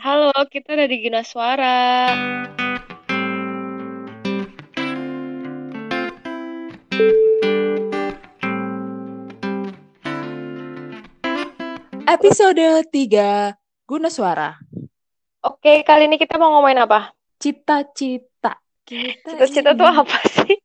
Halo, 0.00 0.32
kita 0.48 0.72
udah 0.72 0.88
di 0.88 1.04
Gina 1.04 1.20
Suara. 1.20 2.08
Episode 12.08 12.88
3 12.88 13.52
Guna 13.84 14.08
Suara 14.08 14.56
Oke, 15.44 15.84
kali 15.84 16.08
ini 16.08 16.16
kita 16.16 16.40
mau 16.40 16.56
ngomongin 16.56 16.88
apa? 16.88 17.12
Cita-cita 17.36 18.56
Kita 18.88 19.28
Cita-cita 19.28 19.76
tuh 19.76 19.92
apa 19.92 20.16
sih? 20.24 20.56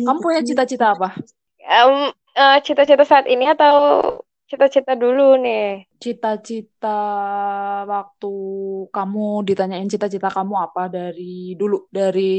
Kamu 0.00 0.16
punya 0.16 0.40
cita-cita 0.40 0.96
apa? 0.96 1.12
Em, 1.60 2.08
eh, 2.32 2.58
cita-cita 2.64 3.04
saat 3.04 3.28
ini 3.28 3.52
atau 3.52 3.76
cita-cita 4.50 4.92
dulu 4.98 5.38
nih? 5.38 5.86
Cita-cita 6.02 6.98
waktu 7.86 8.32
kamu 8.90 9.46
ditanyain 9.46 9.86
cita-cita 9.86 10.26
kamu 10.26 10.54
apa 10.66 10.90
dari 10.90 11.54
dulu 11.54 11.86
Dari 11.86 12.34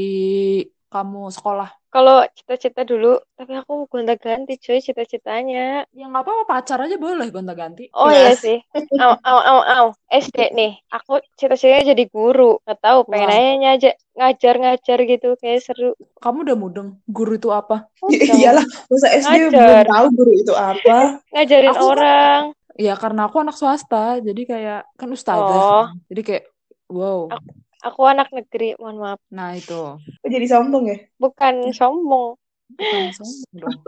kamu 0.92 1.32
sekolah 1.32 1.81
Kalau 1.92 2.24
cita-cita 2.32 2.88
dulu, 2.88 3.20
tapi 3.36 3.52
aku 3.52 3.84
gonta-ganti 3.84 4.56
cuy 4.56 4.80
cita-citanya. 4.80 5.84
Ya 5.92 6.08
nggak 6.08 6.24
apa-apa 6.24 6.44
pacar 6.48 6.80
aja 6.80 6.96
boleh 6.96 7.28
gonta-ganti 7.28 7.92
Oh 7.92 8.08
iya 8.08 8.32
sih. 8.32 8.64
Au, 8.96 9.12
au, 9.20 9.38
au, 9.44 9.60
au. 9.60 9.86
SD 10.08 10.56
nih. 10.56 10.80
Aku 10.88 11.20
cita-citanya 11.36 11.92
jadi 11.92 12.08
guru. 12.08 12.64
Gak 12.64 12.80
tahu, 12.80 13.04
pengen 13.12 13.28
aja 13.28 13.76
ngajar, 13.76 13.94
ngajar-ngajar 14.16 14.98
gitu. 15.04 15.36
Kayak 15.36 15.68
seru. 15.68 15.92
Kamu 16.16 16.48
udah 16.48 16.56
mudeng 16.56 16.88
Guru 17.04 17.36
itu 17.36 17.52
apa? 17.52 17.84
Udah. 18.00 18.36
Iyalah, 18.40 18.64
masa 18.64 19.08
SD 19.12 19.52
Ngajar. 19.52 19.52
belum 19.52 19.92
tahu 19.92 20.06
guru 20.16 20.32
itu 20.32 20.52
apa. 20.56 21.20
Ngajarin 21.28 21.76
Aku 21.76 21.84
orang. 21.92 22.40
Ya 22.80 22.96
karena 22.96 23.28
aku 23.28 23.36
anak 23.44 23.52
swasta 23.52 24.16
Jadi 24.24 24.48
kayak 24.48 24.88
kan 24.96 25.12
ustazah 25.12 25.44
Oh. 25.44 25.86
Jadi 26.08 26.22
kayak 26.24 26.44
wow 26.88 27.28
Aku 27.28 27.52
anak 27.82 28.28
negeri, 28.30 28.78
mohon 28.78 28.98
maaf. 29.02 29.20
Nah 29.34 29.58
itu 29.58 29.98
Kok 29.98 30.30
jadi 30.30 30.46
sombong 30.46 30.84
ya? 30.88 30.98
Bukan 31.18 31.74
sombong. 31.74 32.38
Bukan 32.72 33.02
sombong 33.12 33.52
dong 33.52 33.78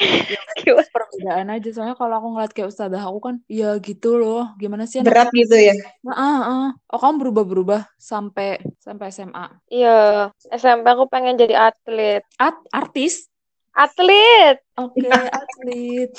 Gimana? 0.58 0.82
perbedaan 0.88 1.48
aja 1.52 1.68
soalnya 1.70 1.94
kalau 1.94 2.14
aku 2.18 2.28
ngeliat 2.34 2.52
kayak 2.56 2.70
ustazah 2.72 3.02
aku 3.04 3.20
kan 3.22 3.36
ya 3.46 3.76
gitu 3.78 4.16
loh 4.18 4.50
gimana 4.56 4.88
sih 4.88 4.98
anak 4.98 5.12
Berat 5.12 5.28
gitu 5.36 5.54
ya. 5.54 5.74
Nah, 6.02 6.16
ah, 6.16 6.40
ah. 6.42 6.68
oh 6.90 6.98
kamu 6.98 7.28
berubah-berubah 7.28 7.80
sampai 8.00 8.58
sampai 8.80 9.12
SMA 9.14 9.46
Iya, 9.68 10.32
SMP 10.50 10.86
aku 10.88 11.06
pengen 11.06 11.38
jadi 11.38 11.70
atlet. 11.70 12.24
At 12.40 12.56
artis 12.72 13.28
Atlet! 13.72 14.60
oke 14.76 15.00
atlet 15.38 16.12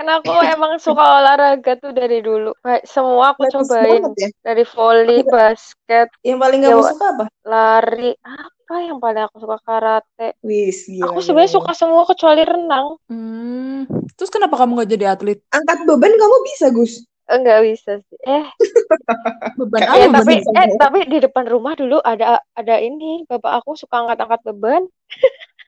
Karena 0.00 0.16
aku 0.16 0.32
emang 0.32 0.72
suka 0.80 1.04
olahraga 1.20 1.76
tuh 1.76 1.92
dari 1.92 2.24
dulu. 2.24 2.56
Kayak 2.56 2.88
semua 2.88 3.36
aku 3.36 3.44
Bagus 3.44 3.68
cobain. 3.68 4.00
ya. 4.16 4.28
Dari 4.40 4.64
volley, 4.64 5.20
basket, 5.28 6.08
Yang 6.24 6.38
paling 6.40 6.60
kamu 6.64 6.72
Ya, 6.72 6.88
suka 6.88 7.06
apa? 7.12 7.24
lari. 7.44 8.10
Apa 8.16 8.74
yang 8.80 8.96
paling 8.96 9.28
aku 9.28 9.36
suka? 9.38 9.60
Karate. 9.60 10.40
Wis, 10.40 10.88
gila. 10.88 11.04
Aku 11.04 11.20
sebenarnya 11.20 11.52
gila. 11.52 11.56
suka 11.60 11.72
semua 11.76 12.02
kecuali 12.08 12.42
renang. 12.42 12.96
hmm. 13.06 13.80
terus 14.16 14.28
kenapa 14.28 14.56
kamu 14.56 14.80
gak 14.80 14.90
jadi 14.92 15.06
atlet 15.10 15.40
Angkat 15.48 15.84
beban 15.84 16.12
kamu 16.12 16.36
bisa, 16.44 16.72
Gus. 16.72 17.04
Enggak 17.24 17.60
bisa 17.62 18.00
sih. 18.00 18.18
Eh, 18.24 18.44
beban 19.60 19.80
ya 19.84 20.08
beban 20.08 20.16
tapi 20.16 20.34
eh 20.40 20.68
tapi 20.74 20.98
di 21.06 21.18
depan 21.20 21.44
rumah 21.44 21.76
dulu 21.76 22.00
ada 22.00 22.40
ada 22.56 22.76
ini. 22.80 23.28
Bapak 23.28 23.60
aku 23.60 23.76
suka 23.76 24.00
angkat-angkat 24.00 24.40
beban. 24.48 24.82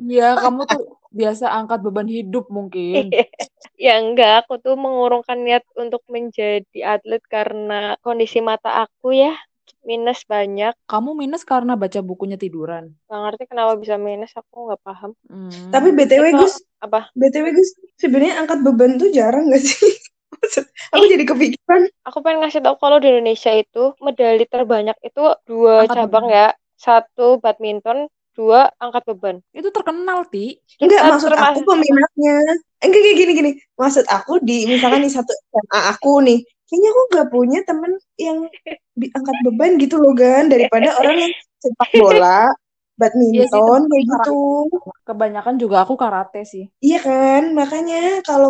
ya 0.01 0.35
kamu 0.35 0.65
tuh 0.65 0.81
biasa 1.13 1.49
angkat 1.49 1.81
beban 1.81 2.09
hidup 2.09 2.49
mungkin 2.49 3.13
Ya 3.77 3.99
enggak, 3.99 4.47
aku 4.47 4.59
tuh 4.59 4.75
mengurungkan 4.75 5.39
niat 5.39 5.67
untuk 5.75 6.03
menjadi 6.07 6.65
atlet 6.89 7.23
karena 7.25 7.99
kondisi 7.99 8.39
mata 8.39 8.81
aku 8.81 9.11
ya 9.13 9.35
minus 9.83 10.23
banyak. 10.25 10.75
kamu 10.87 11.11
minus 11.17 11.43
karena 11.43 11.75
baca 11.75 11.99
bukunya 12.01 12.39
tiduran 12.39 12.95
Gak 13.05 13.19
ngerti 13.21 13.45
kenapa 13.47 13.75
bisa 13.75 13.99
minus, 13.99 14.31
aku 14.33 14.71
nggak 14.71 14.79
paham. 14.81 15.11
Hmm. 15.27 15.51
Tapi 15.69 15.91
BTW, 15.91 16.25
Itu 16.25 16.39
Gus. 16.39 16.55
apa? 16.79 17.11
BTW, 17.13 17.47
Gus. 17.51 17.71
Sebenarnya 17.97 18.39
angkat 18.39 18.63
beban 18.63 18.95
tuh 18.97 19.11
jarang 19.11 19.51
gak 19.51 19.59
sih? 19.61 19.75
Maksud, 20.33 20.65
aku 20.91 21.05
jadi 21.05 21.25
kepikiran. 21.25 21.83
Aku 22.05 22.19
pengen 22.21 22.39
ngasih 22.41 22.63
tahu 22.63 22.79
kalau 22.79 22.99
di 22.99 23.11
Indonesia 23.11 23.51
itu 23.51 23.95
medali 23.99 24.45
terbanyak 24.45 24.95
itu 25.01 25.23
dua 25.45 25.85
Angkat 25.85 25.97
cabang 25.99 26.27
beban. 26.27 26.39
ya. 26.39 26.47
Satu 26.75 27.39
badminton, 27.39 28.07
dua 28.37 28.61
angkat 28.83 29.03
beban. 29.09 29.37
itu 29.59 29.69
terkenal 29.77 30.19
ti 30.33 30.57
Enggak, 30.83 31.03
Kita 31.03 31.11
maksud 31.15 31.33
aku 31.37 31.59
peminatnya. 31.69 32.35
Enggak, 32.83 33.01
kayak 33.05 33.17
gini-gini. 33.21 33.51
Maksud 33.79 34.05
aku 34.11 34.33
di, 34.43 34.67
misalkan 34.67 35.03
di 35.07 35.11
satu 35.13 35.31
SMA 35.31 35.81
aku 35.95 36.13
nih. 36.27 36.39
Kayaknya 36.67 36.89
aku 36.95 37.03
gak 37.13 37.29
punya 37.35 37.59
temen 37.69 37.93
yang 38.17 38.39
bi- 38.99 39.13
angkat 39.13 39.37
beban 39.45 39.73
gitu 39.79 40.01
loh, 40.03 40.13
Gan. 40.17 40.49
Daripada 40.53 40.89
orang 40.99 41.17
yang 41.29 41.33
sepak 41.63 41.91
bola, 41.95 42.51
Iya 43.35 43.45
sih, 43.53 43.61
badminton, 43.65 43.81
itu 43.81 43.85
kayak 43.93 44.07
gitu. 44.13 44.33
kebanyakan 45.09 45.55
juga 45.63 45.77
aku 45.85 45.95
karate 46.03 46.41
sih 46.53 46.65
Iya 46.85 46.97
kan? 47.07 47.43
Makanya 47.59 47.95
kalau 48.29 48.49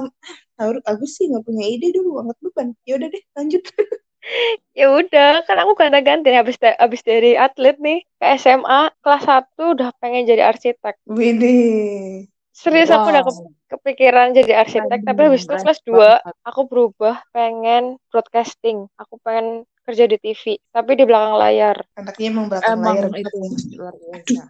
harus 0.60 0.82
aku 0.91 1.04
sih 1.15 1.25
nggak 1.31 1.44
punya 1.48 1.65
ide 1.72 1.87
dulu 1.97 2.10
angkat 2.21 2.38
beban. 2.44 2.69
Ya 2.88 2.92
udah 2.98 3.09
deh, 3.15 3.22
lanjut. 3.37 3.62
Ya 4.78 4.87
udah, 4.88 5.44
kan 5.44 5.56
aku 5.60 5.72
ganti-ganti 5.77 6.33
nih 6.33 6.41
habis 6.41 6.56
da- 6.56 6.78
habis 6.81 7.03
dari 7.05 7.37
atlet 7.37 7.77
nih 7.77 7.99
ke 8.19 8.25
SMA 8.41 8.88
kelas 9.05 9.22
1 9.28 9.77
udah 9.77 9.88
pengen 10.00 10.25
jadi 10.25 10.43
arsitek. 10.49 10.94
Widih. 11.06 12.28
Serius 12.53 12.93
aku 12.93 13.09
udah 13.12 13.25
wow 13.25 13.28
ke- 13.28 13.53
kepikiran 13.77 14.37
jadi 14.37 14.53
arsitek, 14.62 15.00
tapi 15.09 15.21
habis 15.25 15.43
itu 15.44 15.55
kelas 15.56 15.81
2 15.88 16.21
banget 16.21 16.37
aku 16.44 16.60
berubah 16.69 17.21
pengen 17.33 17.97
broadcasting. 18.12 18.88
Aku 19.00 19.16
pengen 19.25 19.65
kerja 19.88 20.05
di 20.06 20.16
TV, 20.21 20.44
tapi 20.71 20.91
di 20.94 21.04
belakang 21.09 21.37
layar. 21.43 21.77
Anaknya 21.99 22.27
emang 22.31 22.47
belakang 22.53 22.78
layar 22.81 23.04
Emang 23.09 23.21
itu 23.25 23.37
banget. 23.41 23.62
luar 23.77 23.94
biasa. 23.99 24.41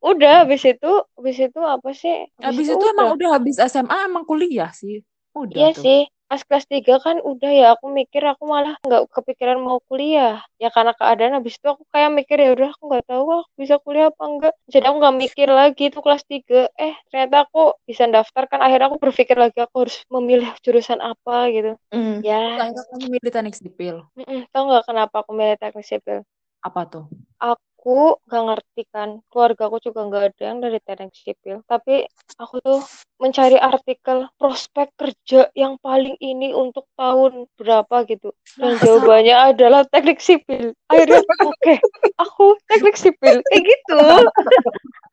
Udah 0.00 0.32
habis 0.46 0.62
itu, 0.64 0.92
habis 1.18 1.36
itu 1.36 1.60
apa 1.60 1.90
sih? 1.92 2.14
Habis 2.40 2.46
Habis 2.46 2.66
itu 2.66 2.74
itu 2.80 2.86
emang 2.94 3.06
udah. 3.06 3.14
udah 3.18 3.28
habis 3.36 3.56
SMA 3.60 3.98
emang 4.08 4.24
kuliah 4.24 4.70
sih. 4.72 5.04
Udah 5.36 5.58
Iya 5.58 5.68
tuh. 5.74 5.84
sih. 5.84 5.98
Pas 6.30 6.42
kelas 6.46 6.64
3 6.70 6.94
kan 7.04 7.16
udah 7.30 7.50
ya 7.60 7.66
aku 7.74 7.86
mikir 7.90 8.22
aku 8.22 8.44
malah 8.46 8.74
nggak 8.86 9.02
kepikiran 9.10 9.58
mau 9.66 9.78
kuliah. 9.88 10.38
Ya 10.62 10.68
karena 10.70 10.92
keadaan 10.94 11.34
habis 11.36 11.58
itu 11.58 11.66
aku 11.74 11.82
kayak 11.92 12.10
mikir 12.18 12.36
ya 12.38 12.48
udah 12.54 12.68
aku 12.74 12.82
nggak 12.90 13.04
tahu 13.10 13.24
aku 13.42 13.50
bisa 13.62 13.74
kuliah 13.84 14.06
apa 14.14 14.22
enggak. 14.30 14.52
Jadi 14.72 14.84
aku 14.86 14.96
nggak 15.02 15.16
mikir 15.24 15.48
lagi 15.50 15.82
itu 15.90 15.98
kelas 16.04 16.22
3. 16.30 16.58
Eh 16.78 16.94
ternyata 17.10 17.36
aku 17.50 17.58
bisa 17.88 18.04
daftar 18.14 18.42
kan 18.50 18.60
akhirnya 18.62 18.86
aku 18.94 18.98
berpikir 19.02 19.36
lagi 19.42 19.58
aku 19.58 19.74
harus 19.82 19.96
memilih 20.14 20.48
jurusan 20.64 21.00
apa 21.02 21.50
gitu. 21.50 21.74
Hmm. 21.90 22.22
Ya, 22.22 22.38
Akhirnya 22.62 22.82
kamu 22.94 23.06
milih 23.18 23.30
teknik 23.34 23.54
sipil. 23.58 23.96
mm-mm, 24.18 24.40
tau 24.54 24.62
nggak 24.70 24.84
kenapa 24.88 25.14
aku 25.26 25.30
milih 25.34 25.56
teknik 25.58 25.86
sipil? 25.90 26.18
Apa 26.62 26.80
tuh? 26.86 27.04
Aku 27.40 27.64
nggak 27.82 28.44
ngerti 28.44 28.82
kan, 28.92 29.24
keluarga 29.32 29.72
aku 29.72 29.80
juga 29.80 30.04
nggak 30.04 30.24
ada 30.32 30.42
yang 30.52 30.58
dari 30.60 30.78
teknik 30.84 31.16
sipil. 31.16 31.64
Tapi 31.64 32.04
aku 32.36 32.60
tuh 32.60 32.80
mencari 33.16 33.56
artikel 33.56 34.28
prospek 34.36 34.92
kerja 35.00 35.48
yang 35.56 35.80
paling 35.80 36.16
ini 36.20 36.52
untuk 36.52 36.84
tahun 36.94 37.48
berapa 37.56 38.04
gitu. 38.04 38.36
Dan 38.60 38.76
jawabannya 38.84 39.56
adalah 39.56 39.82
teknik 39.88 40.20
sipil. 40.20 40.76
Akhirnya 40.92 41.24
oke, 41.48 41.74
aku 42.20 42.60
teknik 42.68 42.96
sipil. 43.00 43.40
Kayak 43.48 43.62
gitu. 43.64 44.00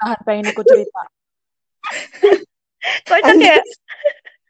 Ah, 0.03 0.19
pengen 0.27 0.51
ikut 0.51 0.65
cerita. 0.67 1.01
Kocak 3.07 3.35
ya? 3.39 3.59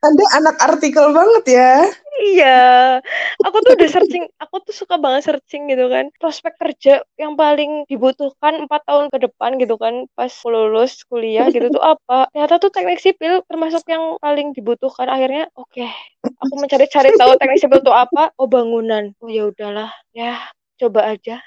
Anda 0.06 0.26
anak 0.38 0.56
artikel 0.62 1.10
banget 1.10 1.44
ya. 1.58 1.74
Iya. 2.18 2.62
Aku 3.46 3.62
tuh 3.66 3.78
udah 3.78 3.90
searching, 3.90 4.26
aku 4.38 4.62
tuh 4.66 4.74
suka 4.74 4.98
banget 5.02 5.26
searching 5.26 5.70
gitu 5.70 5.90
kan. 5.90 6.14
Prospek 6.22 6.54
kerja 6.58 7.02
yang 7.18 7.34
paling 7.34 7.86
dibutuhkan 7.90 8.66
empat 8.66 8.86
tahun 8.86 9.10
ke 9.10 9.18
depan 9.30 9.58
gitu 9.58 9.78
kan. 9.82 10.06
Pas 10.14 10.30
lulus 10.46 11.02
kuliah 11.10 11.50
gitu 11.50 11.74
tuh 11.74 11.82
apa. 11.82 12.30
Ternyata 12.30 12.62
tuh 12.62 12.70
teknik 12.70 13.02
sipil 13.02 13.42
termasuk 13.50 13.86
yang 13.90 14.22
paling 14.22 14.54
dibutuhkan. 14.54 15.10
Akhirnya 15.10 15.50
oke, 15.58 15.86
aku 16.26 16.54
mencari-cari 16.58 17.18
tahu 17.18 17.34
teknik 17.42 17.62
sipil 17.62 17.82
tuh 17.82 17.94
apa. 17.94 18.34
Oh 18.38 18.46
bangunan. 18.46 19.14
Oh 19.18 19.30
ya 19.30 19.50
udahlah. 19.50 19.90
Ya 20.14 20.38
coba 20.78 21.18
aja. 21.18 21.42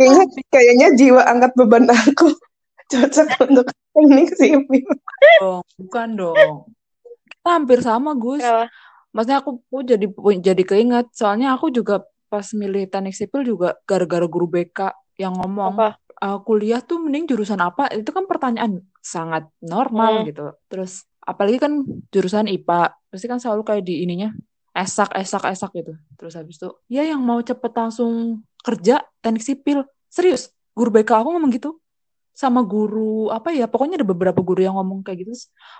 Kayaknya, 0.00 0.24
kayaknya 0.48 0.88
jiwa 0.96 1.20
angkat 1.28 1.52
beban 1.60 1.92
aku 1.92 2.32
cocok 2.92 3.28
untuk 3.52 3.68
teknik 3.92 4.32
sipil. 4.32 4.88
Dong, 5.40 5.60
bukan 5.76 6.08
dong. 6.16 6.72
Hampir 7.46 7.78
sama, 7.80 8.12
Gus. 8.18 8.42
Maksudnya 9.14 9.38
aku, 9.40 9.62
aku 9.64 9.78
jadi 9.86 10.06
jadi 10.42 10.62
keinget. 10.66 11.06
Soalnya 11.14 11.54
aku 11.54 11.70
juga 11.70 12.04
pas 12.26 12.44
milih 12.52 12.90
teknik 12.90 13.14
sipil 13.14 13.46
juga 13.46 13.78
gara-gara 13.86 14.26
guru 14.26 14.50
BK 14.50 14.92
yang 15.16 15.32
ngomong 15.38 15.78
Apa? 15.78 15.88
"Ah, 16.20 16.36
kuliah 16.42 16.82
tuh 16.82 16.98
mending 17.00 17.30
jurusan 17.30 17.62
apa? 17.62 17.88
Itu 17.94 18.10
kan 18.12 18.26
pertanyaan 18.28 18.82
sangat 19.00 19.46
normal 19.62 20.20
Hmm. 20.20 20.26
gitu. 20.28 20.46
Terus 20.68 21.06
apalagi 21.22 21.56
kan 21.62 21.86
jurusan 22.10 22.50
IPA, 22.50 22.92
pasti 23.08 23.26
kan 23.30 23.38
selalu 23.40 23.62
kayak 23.64 23.84
di 23.86 24.02
ininya 24.04 24.34
esak 24.76 25.14
esak 25.16 25.48
esak 25.48 25.70
gitu. 25.72 25.96
Terus 26.20 26.36
habis 26.36 26.60
itu, 26.60 26.68
ya 26.92 27.00
yang 27.06 27.22
mau 27.24 27.40
cepet 27.40 27.72
langsung 27.72 28.42
kerja 28.60 29.00
teknik 29.24 29.44
sipil. 29.44 29.78
Serius, 30.12 30.52
guru 30.76 30.92
BK 30.92 31.22
aku 31.24 31.32
ngomong 31.32 31.52
gitu. 31.54 31.80
Sama 32.36 32.60
guru 32.68 33.32
apa 33.32 33.48
ya 33.56 33.64
pokoknya 33.64 33.96
ada 33.96 34.08
beberapa 34.12 34.40
guru 34.44 34.60
yang 34.60 34.76
ngomong 34.76 35.00
kayak 35.00 35.24
gitu 35.24 35.32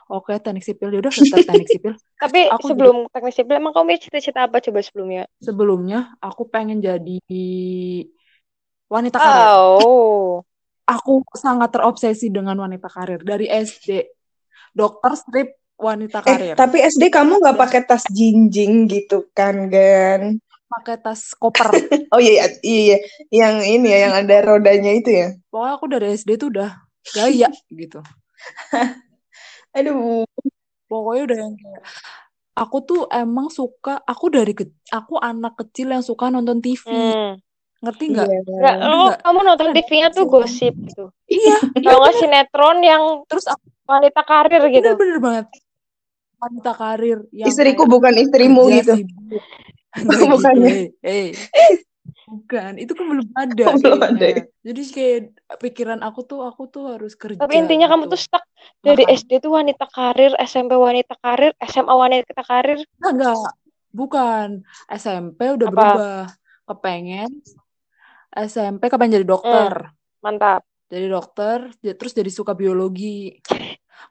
oke 0.08 0.32
teknik 0.40 0.64
sipil 0.64 0.88
ya 0.88 0.98
udah 1.04 1.12
daftar 1.12 1.40
teknik 1.44 1.68
sipil 1.68 1.92
Tapi 2.22 2.48
Aku 2.48 2.72
sebelum 2.72 2.96
teknik 3.12 3.34
sipil 3.36 3.54
emang 3.60 3.72
kamu 3.76 3.84
punya 3.92 4.00
cita-cita 4.00 4.40
apa 4.48 4.56
coba 4.64 4.80
sebelumnya? 4.80 5.22
sebelumnya 5.44 6.16
aku 6.24 6.42
pengen 6.48 6.80
jadi 6.80 7.20
wanita 8.90 9.18
karir 9.20 9.46
Oh. 9.52 10.42
aku 10.86 11.12
sangat 11.34 11.68
terobsesi 11.74 12.30
dengan 12.30 12.56
wanita 12.56 12.88
karir 12.88 13.20
dari 13.20 13.46
SD 13.50 14.06
dokter 14.72 15.12
strip 15.18 15.48
wanita 15.76 16.18
Eh, 16.24 16.24
karir 16.24 16.54
tapi 16.56 16.76
SD 16.80 17.10
kamu 17.12 17.32
nggak 17.42 17.58
pakai 17.58 17.80
tas 17.84 18.04
jinjing 18.08 18.88
gitu 18.88 19.28
kan, 19.36 19.68
Gan? 19.68 20.40
Pakai 20.66 20.96
tas 20.98 21.32
koper 21.34 21.70
Oh 22.14 22.20
iya, 22.22 22.46
iya, 22.46 22.46
iya, 22.62 22.80
iya. 22.82 22.96
yang 23.30 23.54
ini 23.62 23.86
ya, 23.90 23.98
yang 24.10 24.14
ada 24.24 24.36
rodanya 24.44 24.92
itu 24.94 25.10
ya. 25.10 25.28
pokoknya 25.50 25.72
aku 25.78 25.86
dari 25.90 26.06
SD 26.14 26.30
tuh 26.38 26.48
udah 26.54 26.70
gaya 27.14 27.48
gitu 27.70 28.00
Aduh, 29.76 30.24
pokoknya 30.88 31.22
udah 31.28 31.38
yang 31.44 31.54
kayak 31.54 31.82
aku 32.56 32.76
tuh 32.80 33.00
emang 33.12 33.52
suka 33.52 34.00
aku 34.08 34.32
dari 34.32 34.56
ke, 34.56 34.64
aku 34.88 35.20
anak 35.20 35.60
kecil 35.60 35.92
yang 35.92 36.00
suka 36.00 36.32
nonton 36.32 36.64
TV 36.64 36.80
Hmm. 36.88 37.36
ngerti 37.84 38.04
nggak 38.16 38.28
iya. 38.32 38.40
Nggak, 38.48 38.76
lo 38.88 38.96
nggak? 39.04 39.18
kamu 39.20 39.40
nonton 39.44 39.66
Kan 39.68 39.74
TV-nya 39.76 40.08
tuh 40.16 40.24
gosip 40.24 40.72
gitu. 40.72 41.12
iya 41.28 41.60
Kalau 41.76 42.00
nggak 42.00 42.16
sinetron 42.16 42.78
yang 42.80 43.02
terus 43.28 43.44
aku 43.44 43.60
wanita 43.84 44.24
karir 44.24 44.62
gitu. 44.72 44.80
bener-bener 44.80 45.18
banget 45.20 45.46
wanita 46.40 46.72
karir 46.72 47.18
yang 47.36 47.48
Istriku 47.52 47.84
kayak 47.84 47.92
bukan 47.92 48.14
istrimu 48.16 48.62
gitu. 48.72 48.92
sibuk 48.96 49.44
gitu 49.44 49.75
Bukannya. 50.32 50.92
eh 51.00 51.32
bukan 52.26 52.74
itu 52.76 52.90
kan 52.90 53.06
belum 53.06 53.28
ada 53.32 53.64
Oh, 53.70 53.78
belum 53.78 54.02
ada 54.02 54.18
kayaknya. 54.18 54.44
jadi 54.60 54.82
kayak 54.90 55.20
pikiran 55.62 56.00
aku 56.02 56.20
tuh 56.22 56.42
aku 56.42 56.66
tuh 56.66 56.90
harus 56.90 57.14
kerja 57.14 57.38
Tapi 57.38 57.54
intinya 57.54 57.86
kamu 57.86 58.06
gitu. 58.06 58.12
tuh 58.14 58.20
stuck 58.20 58.44
dari 58.82 59.02
Makanya- 59.02 59.18
SD 59.22 59.30
tuh 59.38 59.52
wanita 59.54 59.86
karir, 59.86 60.32
SMP 60.42 60.74
wanita 60.74 61.14
karir, 61.16 61.54
SMA 61.62 61.94
wanita 61.94 62.42
karir. 62.42 62.82
Enggak, 62.98 63.12
enggak. 63.14 63.52
Bukan. 63.90 64.48
SMP 64.90 65.40
udah 65.54 65.68
Apa? 65.70 65.74
berubah. 65.74 66.22
Kepengen 66.66 67.30
SMP 68.36 68.82
kepengen 68.90 69.14
jadi 69.16 69.26
dokter. 69.26 69.94
Mantap. 70.20 70.66
Jadi 70.86 71.06
dokter, 71.06 71.58
j- 71.80 71.94
terus 71.94 72.12
jadi 72.12 72.28
suka 72.28 72.52
biologi. 72.52 73.38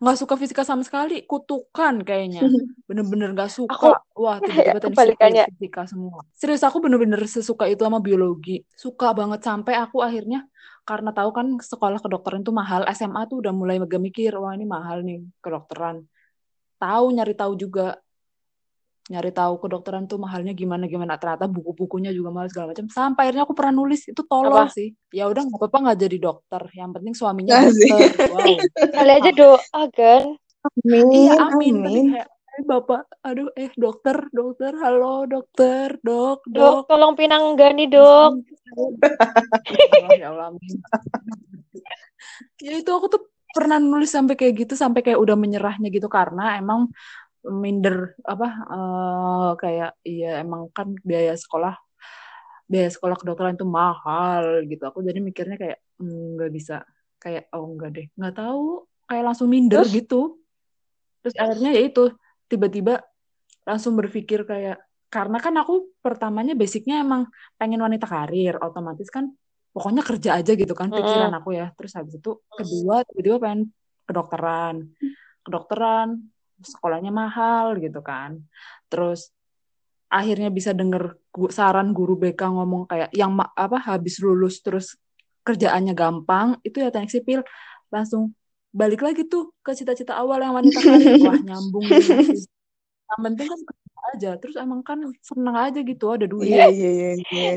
Nggak 0.01 0.17
suka 0.19 0.33
fisika 0.35 0.63
sama 0.67 0.83
sekali, 0.83 1.23
kutukan 1.23 2.01
kayaknya. 2.03 2.45
Bener-bener 2.89 3.33
nggak 3.33 3.51
suka. 3.51 4.01
Wah, 4.15 4.37
tiba-tiba 4.45 4.79
teknik 4.79 4.81
sipil, 4.81 4.91
kebalikannya. 4.93 5.43
fisika 5.55 5.81
semua. 5.87 6.19
Serius, 6.35 6.63
aku 6.65 6.77
bener-bener 6.83 7.21
sesuka 7.25 7.65
itu 7.65 7.81
sama 7.81 7.99
biologi. 8.03 8.61
Suka 8.75 9.15
banget 9.15 9.41
sampai 9.41 9.73
aku 9.79 10.03
akhirnya 10.05 10.45
karena 10.85 11.09
tahu 11.09 11.29
kan 11.33 11.47
sekolah 11.57 11.97
kedokteran 11.97 12.45
itu 12.45 12.53
mahal, 12.53 12.85
SMA 12.93 13.25
tuh 13.25 13.41
udah 13.41 13.53
mulai 13.57 13.81
mikir, 13.81 14.37
wah 14.37 14.53
ini 14.53 14.69
mahal 14.69 15.01
nih 15.01 15.25
kedokteran. 15.41 16.05
Tahu 16.77 17.05
nyari 17.17 17.33
tahu 17.33 17.57
juga 17.57 17.97
nyari 19.05 19.29
tahu 19.29 19.61
kedokteran 19.61 20.09
tuh 20.09 20.17
mahalnya 20.17 20.57
gimana 20.57 20.89
gimana. 20.89 21.13
Ternyata 21.21 21.45
buku-bukunya 21.45 22.09
juga 22.09 22.33
mahal 22.33 22.49
segala 22.49 22.73
macam. 22.73 22.89
Sampai 22.89 23.29
akhirnya 23.29 23.45
aku 23.45 23.53
pernah 23.53 23.73
nulis 23.77 24.01
itu 24.09 24.21
tolol 24.25 24.65
Apa? 24.65 24.73
sih. 24.73 24.97
Ya 25.13 25.29
udah 25.29 25.45
nggak 25.45 25.59
apa-apa 25.61 25.77
nggak 25.89 25.99
jadi 26.09 26.17
dokter. 26.17 26.61
Yang 26.73 26.89
penting 26.97 27.13
suaminya 27.13 27.53
Asik. 27.61 27.85
dokter. 27.93 28.09
Wow. 28.33 28.57
Kali 28.97 29.11
aja 29.13 29.31
doa 29.37 29.81
kan. 29.93 30.23
Amin, 30.65 31.05
iya 31.13 31.33
amin. 31.37 31.75
Amin. 31.85 32.05
kayak 32.17 32.27
eh, 32.33 32.63
bapak. 32.65 33.01
Aduh 33.21 33.49
eh 33.53 33.69
dokter 33.77 34.17
dokter. 34.33 34.71
Halo 34.81 35.29
dokter. 35.29 36.01
Dok 36.01 36.49
Dok, 36.49 36.49
dok. 36.49 36.77
tolong 36.89 37.13
pinang 37.13 37.53
gani 37.53 37.85
dok. 37.85 38.41
Allah, 38.73 40.09
ya 40.17 40.27
Allah 40.33 40.45
amin. 40.49 40.73
Ya 42.57 42.73
itu 42.81 42.89
aku 42.89 43.05
tuh 43.13 43.21
pernah 43.53 43.77
nulis 43.77 44.09
sampai 44.11 44.33
kayak 44.35 44.65
gitu 44.65 44.73
sampai 44.73 45.05
kayak 45.05 45.21
udah 45.21 45.37
menyerahnya 45.37 45.93
gitu. 45.93 46.09
Karena 46.09 46.57
emang 46.57 46.89
minder 47.49 48.17
apa 48.25 48.47
eh, 48.73 49.49
kayak 49.61 49.91
iya 50.05 50.41
emang 50.41 50.69
kan 50.73 50.93
biaya 51.05 51.33
sekolah 51.37 51.77
biaya 52.65 52.89
sekolah 52.89 53.15
kedokteran 53.21 53.53
itu 53.53 53.67
mahal 53.67 54.65
gitu. 54.65 54.81
Aku 54.89 55.05
jadi 55.05 55.21
mikirnya 55.21 55.57
kayak 55.57 55.77
"Hmm, 56.01 56.37
nggak 56.37 56.51
bisa. 56.51 56.81
Kayak 57.21 57.49
oh 57.53 57.69
enggak 57.69 57.89
deh. 57.93 58.05
Nggak 58.17 58.35
tahu 58.41 58.89
kayak 59.05 59.23
langsung 59.23 59.47
minder 59.53 59.85
Terus? 59.85 59.93
gitu. 59.93 60.21
Terus 61.21 61.35
akhirnya 61.37 61.71
ya 61.77 61.81
itu 61.85 62.03
tiba-tiba 62.49 63.01
langsung 63.65 63.93
berpikir 63.97 64.45
kayak 64.45 64.81
karena 65.09 65.37
kan 65.41 65.53
aku 65.57 65.93
pertamanya 66.01 66.53
basicnya 66.57 67.01
emang 67.01 67.29
pengen 67.55 67.81
wanita 67.81 68.05
karir 68.05 68.57
otomatis 68.61 69.07
kan 69.09 69.31
pokoknya 69.71 70.01
kerja 70.03 70.29
aja 70.41 70.51
gitu 70.57 70.73
kan 70.73 70.89
pikiran 70.89 71.33
aku 71.37 71.53
ya. 71.53 71.69
Terus 71.77 71.93
habis 71.97 72.17
itu 72.17 72.41
kedua 72.49 73.05
tiba-tiba 73.05 73.37
pengen 73.41 73.61
kedokteran. 74.09 74.75
Kedokteran 75.45 76.07
sekolahnya 76.61 77.11
mahal 77.11 77.75
gitu 77.81 77.99
kan. 77.99 78.39
Terus 78.87 79.31
akhirnya 80.07 80.47
bisa 80.53 80.71
denger 80.71 81.17
saran 81.51 81.91
guru 81.91 82.15
BK 82.15 82.39
ngomong 82.55 82.87
kayak 82.87 83.09
yang 83.11 83.33
ma- 83.35 83.51
apa 83.57 83.81
habis 83.81 84.21
lulus 84.23 84.61
terus 84.63 84.95
kerjaannya 85.43 85.91
gampang 85.97 86.55
itu 86.63 86.79
ya 86.79 86.93
teknik 86.93 87.11
sipil. 87.11 87.39
Langsung 87.91 88.31
balik 88.75 89.03
lagi 89.03 89.27
tuh 89.27 89.51
ke 89.63 89.71
cita-cita 89.75 90.15
awal 90.15 90.39
yang 90.43 90.55
wanita 90.55 90.79
karir 90.79 91.15
wah 91.23 91.37
nyambung 91.39 91.85
masih. 91.89 92.47
yang 93.05 93.21
penting 93.21 93.47
kan 93.51 93.59
aja. 94.15 94.31
Terus 94.39 94.55
emang 94.55 94.81
kan 94.85 94.99
seneng 95.19 95.55
aja 95.57 95.79
gitu 95.81 96.05
ada 96.13 96.25
duit. 96.29 96.47
Iya, 96.47 96.65
iya, 96.71 96.89
iya. 97.19 97.51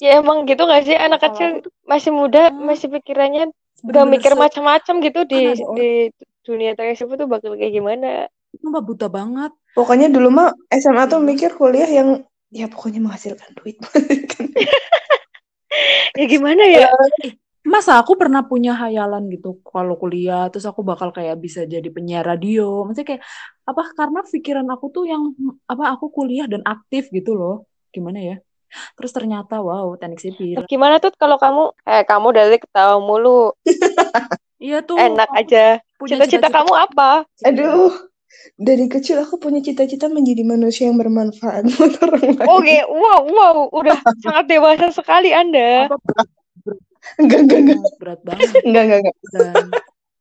Ya 0.00 0.16
emang 0.16 0.48
gitu 0.48 0.64
gak 0.64 0.88
sih? 0.88 0.96
Anak 0.96 1.20
kecil 1.20 1.60
masih 1.84 2.12
muda 2.14 2.48
Hmm. 2.48 2.64
masih 2.64 2.88
pikirannya 2.88 3.52
udah 3.80 4.04
mikir 4.04 4.32
macam-macam 4.36 4.94
gitu 5.00 5.20
di 5.28 5.40
kan 5.40 5.56
orang 5.60 5.76
di 5.76 5.90
dunia 6.42 6.72
teknik 6.72 6.96
sipil 6.96 7.16
tuh 7.16 7.28
bakal 7.28 7.54
kayak 7.54 7.72
gimana. 7.72 8.26
sumpah 8.50 8.82
buta 8.82 9.06
banget 9.06 9.54
Pokoknya 9.70 10.10
dulu 10.10 10.28
mah 10.34 10.50
SMA 10.68 11.06
tuh 11.06 11.22
Iya. 11.22 11.26
mikir 11.30 11.50
kuliah 11.54 11.86
yang 11.86 12.08
ya 12.50 12.66
pokoknya 12.66 12.98
menghasilkan 12.98 13.54
duit. 13.54 13.78
Ya 16.18 16.26
gimana 16.26 16.66
ya? 16.66 16.90
masa 17.62 18.00
aku 18.02 18.18
pernah 18.18 18.42
punya 18.42 18.74
hayalan 18.74 19.30
gitu 19.30 19.60
kalau 19.62 19.94
kuliah 19.94 20.48
terus 20.50 20.64
aku 20.66 20.80
bakal 20.82 21.12
kayak 21.12 21.38
bisa 21.38 21.68
jadi 21.68 21.86
penyiar 21.86 22.24
radio 22.26 22.82
maksudnya 22.82 23.14
kayak 23.14 23.22
apa 23.68 23.82
karena 23.94 24.20
pikiran 24.24 24.66
aku 24.72 24.86
tuh 24.90 25.04
yang 25.06 25.22
apa 25.68 25.92
aku 25.94 26.08
kuliah 26.10 26.48
dan 26.50 26.64
aktif 26.66 27.12
gitu 27.12 27.36
loh 27.36 27.68
gimana 27.92 28.18
ya 28.18 28.36
terus 28.96 29.12
ternyata 29.12 29.60
wow 29.60 29.92
teknik 29.94 30.18
sipil 30.18 30.64
Gimana 30.66 30.98
tuh 30.98 31.12
kalau 31.14 31.36
kamu 31.36 31.62
eh 31.84 32.02
kamu 32.02 32.28
dari 32.32 32.56
ketawa 32.58 32.96
mulu, 32.98 33.52
iya 34.60 34.84
tuh 34.84 35.00
enak 35.00 35.30
aja. 35.32 35.80
Cita-cita 36.04 36.48
kamu 36.52 36.72
apa? 36.76 37.24
Aduh, 37.48 37.92
dari 38.60 38.86
kecil 38.86 39.20
aku 39.24 39.40
punya 39.40 39.60
cita-cita 39.64 40.06
menjadi 40.06 40.44
manusia 40.44 40.88
yang 40.88 41.00
bermanfaat 41.00 41.64
buat 41.76 41.94
orang 42.04 42.22
lain. 42.36 42.46
Oke, 42.46 42.78
wow, 42.86 43.20
wow, 43.24 43.56
udah 43.72 43.98
sangat 44.20 44.44
dewasa 44.46 44.92
sekali 44.92 45.32
Anda. 45.32 45.88
apa 45.88 45.96
Enggak, 47.16 47.48
enggak, 47.48 47.58
enggak. 47.64 47.80
berat 47.96 48.20
banget 48.22 48.52
Enggak, 48.62 48.82
enggak, 48.84 49.00
enggak. 49.00 49.16
dan 49.32 49.64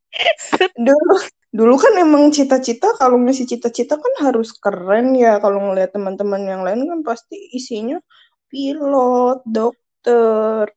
Dulu, 0.89 1.15
dulu 1.53 1.75
kan 1.77 1.93
emang 2.01 2.33
cita-cita 2.33 2.97
kalau 2.97 3.21
ngasih 3.21 3.45
cita-cita 3.45 3.99
kan 3.99 4.13
harus 4.25 4.55
keren 4.57 5.13
ya. 5.13 5.37
Kalau 5.37 5.59
ngeliat 5.69 5.93
teman-teman 5.93 6.41
yang 6.49 6.61
lain 6.65 6.89
kan 6.89 6.99
pasti 7.05 7.37
isinya 7.53 8.01
pilot, 8.49 9.45
dokter, 9.45 10.73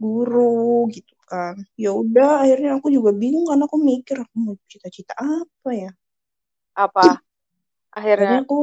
guru 0.00 0.88
gitu 0.88 1.12
kan. 1.30 1.54
Ya 1.78 1.94
udah, 1.94 2.42
akhirnya 2.42 2.76
aku 2.76 2.90
juga 2.90 3.14
bingung 3.14 3.46
karena 3.46 3.64
aku 3.64 3.78
mikir 3.78 4.18
aku 4.18 4.34
mau 4.34 4.54
cita-cita 4.66 5.14
apa 5.14 5.70
ya. 5.70 5.90
Apa? 6.74 7.22
Akhirnya 7.94 8.42
Akhirnya. 8.42 8.46
aku 8.46 8.58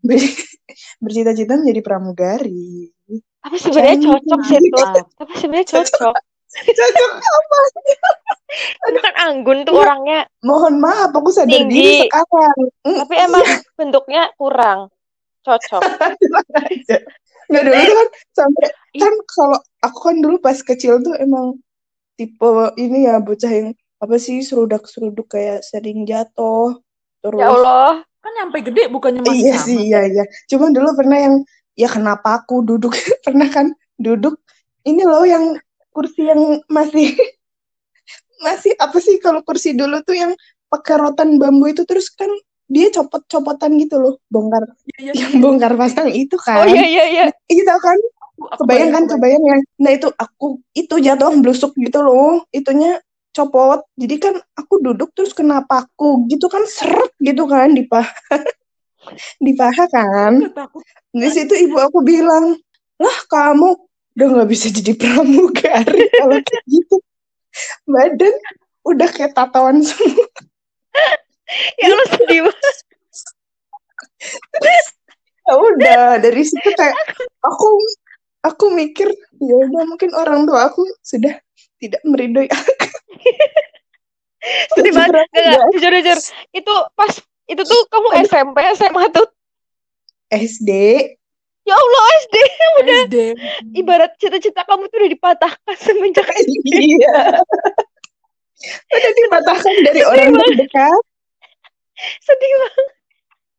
ber- 0.00 0.16
bercita-cita 1.04 1.60
menjadi 1.60 1.80
pramugari. 1.84 2.88
Tapi 3.44 3.56
sebenarnya 3.60 3.96
cocok 4.00 4.40
sih 4.42 4.58
tuh. 4.72 4.86
Tapi 5.14 5.32
sebenarnya 5.36 5.68
cocok. 5.76 6.14
Cocok 6.56 7.10
apa? 7.20 7.58
Bukan 8.96 9.14
anggun 9.18 9.58
tuh 9.66 9.74
Iya. 9.76 9.82
orangnya, 9.84 10.20
Mohon 10.40 10.74
maaf, 10.80 11.10
aku 11.12 11.28
sadar 11.28 11.50
Tinggi. 11.52 11.76
diri 11.76 12.08
sekarang. 12.08 12.58
Mm, 12.86 12.96
tapi 13.04 13.14
emang 13.20 13.44
bentuknya 13.76 14.22
kurang 14.38 14.78
cocok. 15.44 15.82
Nggak 17.50 17.62
dulu 17.62 17.78
tuh 17.78 17.94
kan 17.94 18.08
sampai 18.34 18.66
kan 18.98 19.14
kalau 19.30 19.58
aku 19.78 19.98
kan 20.02 20.16
dulu 20.18 20.36
pas 20.42 20.58
kecil 20.58 20.98
tuh 20.98 21.14
emang 21.14 21.54
tipe 22.16 22.48
ini 22.76 23.04
ya 23.04 23.20
bocah 23.20 23.48
yang 23.48 23.68
apa 23.96 24.16
sih 24.16 24.40
serudak-seruduk 24.40 25.28
kayak 25.28 25.60
sering 25.62 26.04
jatuh 26.04 26.76
terus 27.20 27.40
Ya 27.40 27.48
Allah, 27.48 28.04
kan 28.20 28.32
nyampe 28.34 28.60
gede 28.62 28.88
bukannya 28.88 29.20
masih 29.22 29.40
iya 29.42 29.54
sama. 29.56 29.64
sih 29.64 29.78
iya 29.86 30.00
iya. 30.04 30.24
Cuman 30.48 30.72
dulu 30.72 30.92
pernah 30.92 31.16
yang 31.16 31.34
ya 31.72 31.88
kenapa 31.88 32.40
aku 32.40 32.60
duduk? 32.60 32.92
Pernah 33.26 33.48
kan 33.48 33.66
duduk 33.96 34.36
ini 34.82 35.02
loh 35.02 35.24
yang 35.24 35.56
kursi 35.90 36.28
yang 36.28 36.40
masih 36.68 37.16
masih 38.44 38.72
apa 38.76 38.98
sih 39.00 39.16
kalau 39.16 39.40
kursi 39.40 39.72
dulu 39.72 40.04
tuh 40.04 40.16
yang 40.16 40.32
pakai 40.68 41.00
rotan 41.00 41.40
bambu 41.40 41.72
itu 41.72 41.88
terus 41.88 42.12
kan 42.12 42.28
dia 42.66 42.90
copot-copotan 42.90 43.78
gitu 43.78 43.96
loh 43.96 44.14
bongkar 44.26 44.66
Iya, 44.98 44.98
iya, 45.00 45.12
yang 45.24 45.38
bongkar 45.38 45.72
pasang 45.72 46.10
itu 46.10 46.34
oh 46.34 46.42
kan. 46.42 46.66
iya 46.68 46.84
iya. 46.84 47.04
Iya. 47.06 47.26
itu 47.48 47.62
kan 47.78 47.98
aku- 48.36 48.48
aku 48.52 48.60
kebayang 48.64 48.90
kan 48.92 49.02
aku 49.08 49.12
kebayang 49.16 49.42
ya 49.48 49.56
nah 49.80 49.90
itu 49.96 50.08
aku 50.12 50.46
itu 50.76 50.94
jatuh 51.00 51.32
blusuk 51.40 51.72
gitu 51.80 51.98
loh 52.04 52.44
itunya 52.52 53.00
copot. 53.36 53.84
Jadi 54.00 54.16
kan 54.16 54.34
aku 54.56 54.80
duduk 54.80 55.12
terus 55.12 55.36
kena 55.36 55.60
paku 55.60 56.24
gitu 56.32 56.48
kan 56.48 56.64
seret 56.64 57.12
gitu 57.20 57.44
kan 57.44 57.76
di 57.76 57.84
paha. 57.84 58.08
di 59.44 59.52
paha 59.52 59.84
kan. 59.92 60.48
Di 61.12 61.28
situ 61.28 61.52
ibu 61.52 61.76
aku 61.76 62.00
bilang, 62.00 62.56
lah 62.96 63.18
kamu 63.28 63.76
udah 64.16 64.26
nggak 64.32 64.48
bisa 64.48 64.72
jadi 64.72 64.96
pramugari 64.96 66.08
kalau 66.20 66.40
kayak 66.40 66.64
gitu. 66.64 66.96
Badan 67.84 68.34
udah 68.88 69.08
kayak 69.12 69.36
tatoan 69.36 69.84
semua. 69.84 70.24
Ya 71.78 71.86
lu 71.94 72.02
sedih 72.10 72.42
banget. 72.42 72.76
Ya 75.46 75.54
udah 75.54 76.18
dari 76.18 76.42
situ 76.42 76.74
kayak 76.74 76.98
aku 77.38 77.70
aku 78.46 78.70
mikir 78.70 79.10
ya 79.42 79.54
udah 79.66 79.82
mungkin 79.90 80.14
orang 80.14 80.46
tua 80.46 80.70
aku 80.70 80.86
sudah 81.02 81.34
tidak 81.82 82.00
meridoi 82.06 82.46
aku. 82.46 82.72
Sedih 84.78 84.94
banget. 84.94 85.26
Jujur 85.74 85.90
jujur. 85.90 86.18
Itu 86.54 86.74
pas, 86.94 87.12
itu 87.50 87.62
tuh 87.66 87.80
kamu 87.90 88.08
SMP, 88.24 88.56
SMA 88.78 89.04
tuh. 89.10 89.26
SD 90.30 90.70
Ya 91.66 91.74
Allah, 91.74 92.02
SD. 92.22 92.36
SD. 92.86 93.16
Ibarat 93.82 94.14
cita-cita 94.22 94.62
kamu 94.62 94.86
tuh 94.86 95.02
udah 95.02 95.10
dipatahkan 95.10 95.74
semenjak 95.82 96.30
SD. 96.30 96.70
iya 96.94 97.42
udah 98.88 99.12
dipatahkan 99.12 99.74
dari 99.84 100.02
orang 100.06 100.32
terdekat 100.32 101.02
Sedih 102.22 102.52
banget. 102.62 102.88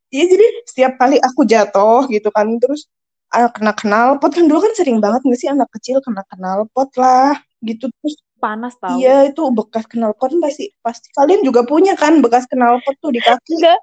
Iya 0.08 0.24
jadi 0.32 0.48
setiap 0.64 0.94
kali 0.96 1.18
aku 1.20 1.44
jatuh 1.44 2.08
gitu 2.08 2.32
kan 2.32 2.48
terus 2.64 2.88
ah, 3.36 3.50
kena 3.52 3.74
knalpot 3.76 4.32
kan 4.36 4.46
dulu 4.50 4.60
kan 4.64 4.74
sering 4.78 4.98
banget 5.04 5.22
nggak 5.26 5.40
sih 5.40 5.50
anak 5.52 5.70
kecil 5.76 5.98
kena 6.04 6.24
knalpot 6.28 6.90
lah 7.00 7.36
gitu 7.66 7.90
terus 8.00 8.16
Panas 8.38 8.78
tahu. 8.78 9.02
iya 9.02 9.26
itu 9.26 9.42
bekas 9.50 9.90
knalpot 9.90 10.30
kan 10.30 10.40
pasti 10.46 10.70
pasti 10.86 11.10
kalian 11.18 11.42
juga 11.42 11.66
punya 11.66 11.98
kan 11.98 12.22
bekas 12.22 12.46
knalpot 12.54 12.94
tuh 13.02 13.10
di 13.10 13.18
kaki 13.18 13.58
Enggak, 13.58 13.82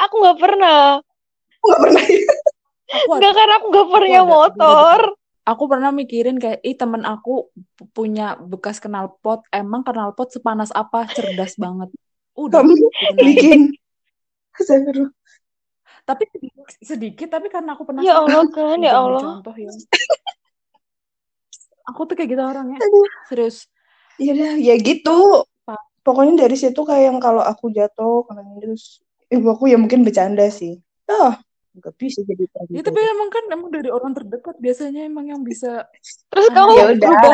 aku 0.00 0.14
nggak 0.24 0.38
pernah. 0.40 0.80
aku 1.60 1.64
nggak 1.68 1.82
pernah 1.84 2.02
Aku 2.90 3.08
ada- 3.12 3.20
Enggak 3.20 3.32
karena 3.36 3.54
aku 3.60 3.66
nggak 3.70 3.86
punya 3.92 4.20
ada. 4.24 4.30
motor. 4.32 5.00
aku 5.50 5.62
pernah 5.66 5.90
mikirin 5.90 6.36
kayak, 6.38 6.60
ih 6.62 6.76
temen 6.78 7.02
aku 7.02 7.50
pu- 7.74 7.88
punya 7.90 8.38
bekas 8.38 8.78
knalpot, 8.78 9.42
emang 9.50 9.82
knalpot 9.82 10.30
sepanas 10.30 10.70
apa? 10.70 11.10
Cerdas 11.10 11.58
banget. 11.58 11.90
Udah, 12.38 12.62
bikin. 13.18 13.74
Tapi 16.02 16.22
sedikit, 16.28 16.64
sedikit, 16.80 17.28
tapi 17.30 17.46
karena 17.48 17.74
aku 17.74 17.82
pernah 17.84 18.02
Ya 18.02 18.18
Allah, 18.18 18.44
kalian 18.50 18.80
ya 18.82 18.92
Allah. 18.94 19.20
contoh 19.20 19.54
ya. 19.54 19.70
Aku 21.90 22.06
tuh 22.06 22.14
kayak 22.14 22.30
gitu 22.30 22.42
orangnya. 22.42 22.78
Aduh. 22.78 23.06
Serius. 23.26 23.66
ya 24.20 24.36
udah 24.36 24.52
ya 24.60 24.74
gitu 24.76 25.48
pokoknya 26.04 26.44
dari 26.44 26.52
situ 26.52 26.76
kayak 26.76 27.08
yang 27.08 27.18
kalau 27.24 27.40
aku 27.40 27.72
jatuh 27.72 28.20
kena 28.28 28.44
terus 28.60 29.00
ibu 29.32 29.48
aku 29.48 29.64
ya 29.64 29.80
mungkin 29.80 30.04
bercanda 30.04 30.44
sih 30.52 30.76
ah 31.08 31.40
nggak 31.72 31.96
bisa 31.96 32.20
jadi 32.28 32.44
Ya, 32.44 32.52
pramugari. 32.52 32.84
tapi 32.84 33.00
emang 33.00 33.28
kan 33.32 33.44
emang 33.48 33.68
dari 33.72 33.88
orang 33.88 34.12
terdekat 34.12 34.60
biasanya 34.60 35.08
emang 35.08 35.24
yang 35.24 35.40
bisa 35.40 35.88
Terus 36.28 36.52
Anak 36.52 36.56
kamu 36.56 36.68
ya 36.68 36.84
berubah, 37.00 37.32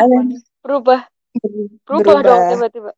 berubah, 0.62 1.00
Ber- 1.34 1.66
berubah 1.82 2.18
dong 2.22 2.42
tiba-tiba. 2.54 2.90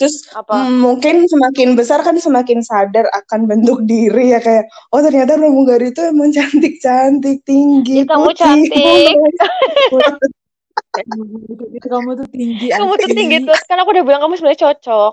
Terus 0.00 0.24
Apa? 0.32 0.64
mm, 0.64 0.80
mungkin 0.80 1.28
semakin 1.28 1.76
besar 1.76 2.00
kan 2.00 2.16
semakin 2.16 2.64
sadar 2.64 3.04
akan 3.12 3.44
bentuk 3.44 3.84
diri 3.84 4.32
ya 4.32 4.40
kayak 4.40 4.64
oh 4.96 5.04
ternyata 5.04 5.36
pramugari 5.36 5.92
itu 5.92 6.00
emang 6.00 6.32
cantik-cantik, 6.32 7.44
tinggi, 7.44 8.00
Ih, 8.00 8.08
kamu 8.08 8.32
putih, 8.32 8.40
cantik. 8.40 9.12
kamu 11.84 12.16
tuh 12.16 12.28
tinggi 12.32 12.72
Kamu 12.72 12.96
tuh 12.96 13.08
tinggi 13.12 13.36
tuh. 13.44 13.52
Kan 13.68 13.76
aku 13.84 13.92
udah 13.92 14.04
bilang 14.08 14.24
kamu 14.24 14.40
sebenarnya 14.40 14.72
cocok. 14.72 15.12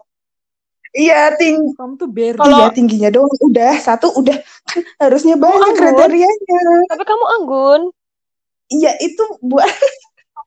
Iya 0.95 1.35
tinggi. 1.35 1.75
Kamu 1.75 1.99
tuh 1.99 2.07
berry. 2.07 2.39
Kalau- 2.39 2.63
Iya 2.63 2.71
tingginya 2.71 3.09
doang 3.11 3.27
udah 3.43 3.75
satu 3.83 4.15
udah 4.15 4.39
kan 4.71 4.87
harusnya 5.03 5.35
banyak 5.35 5.75
kriterianya. 5.75 6.63
Tapi 6.95 7.03
kamu 7.03 7.25
anggun. 7.43 7.81
Iya 8.71 8.95
itu 9.03 9.23
buat 9.43 9.67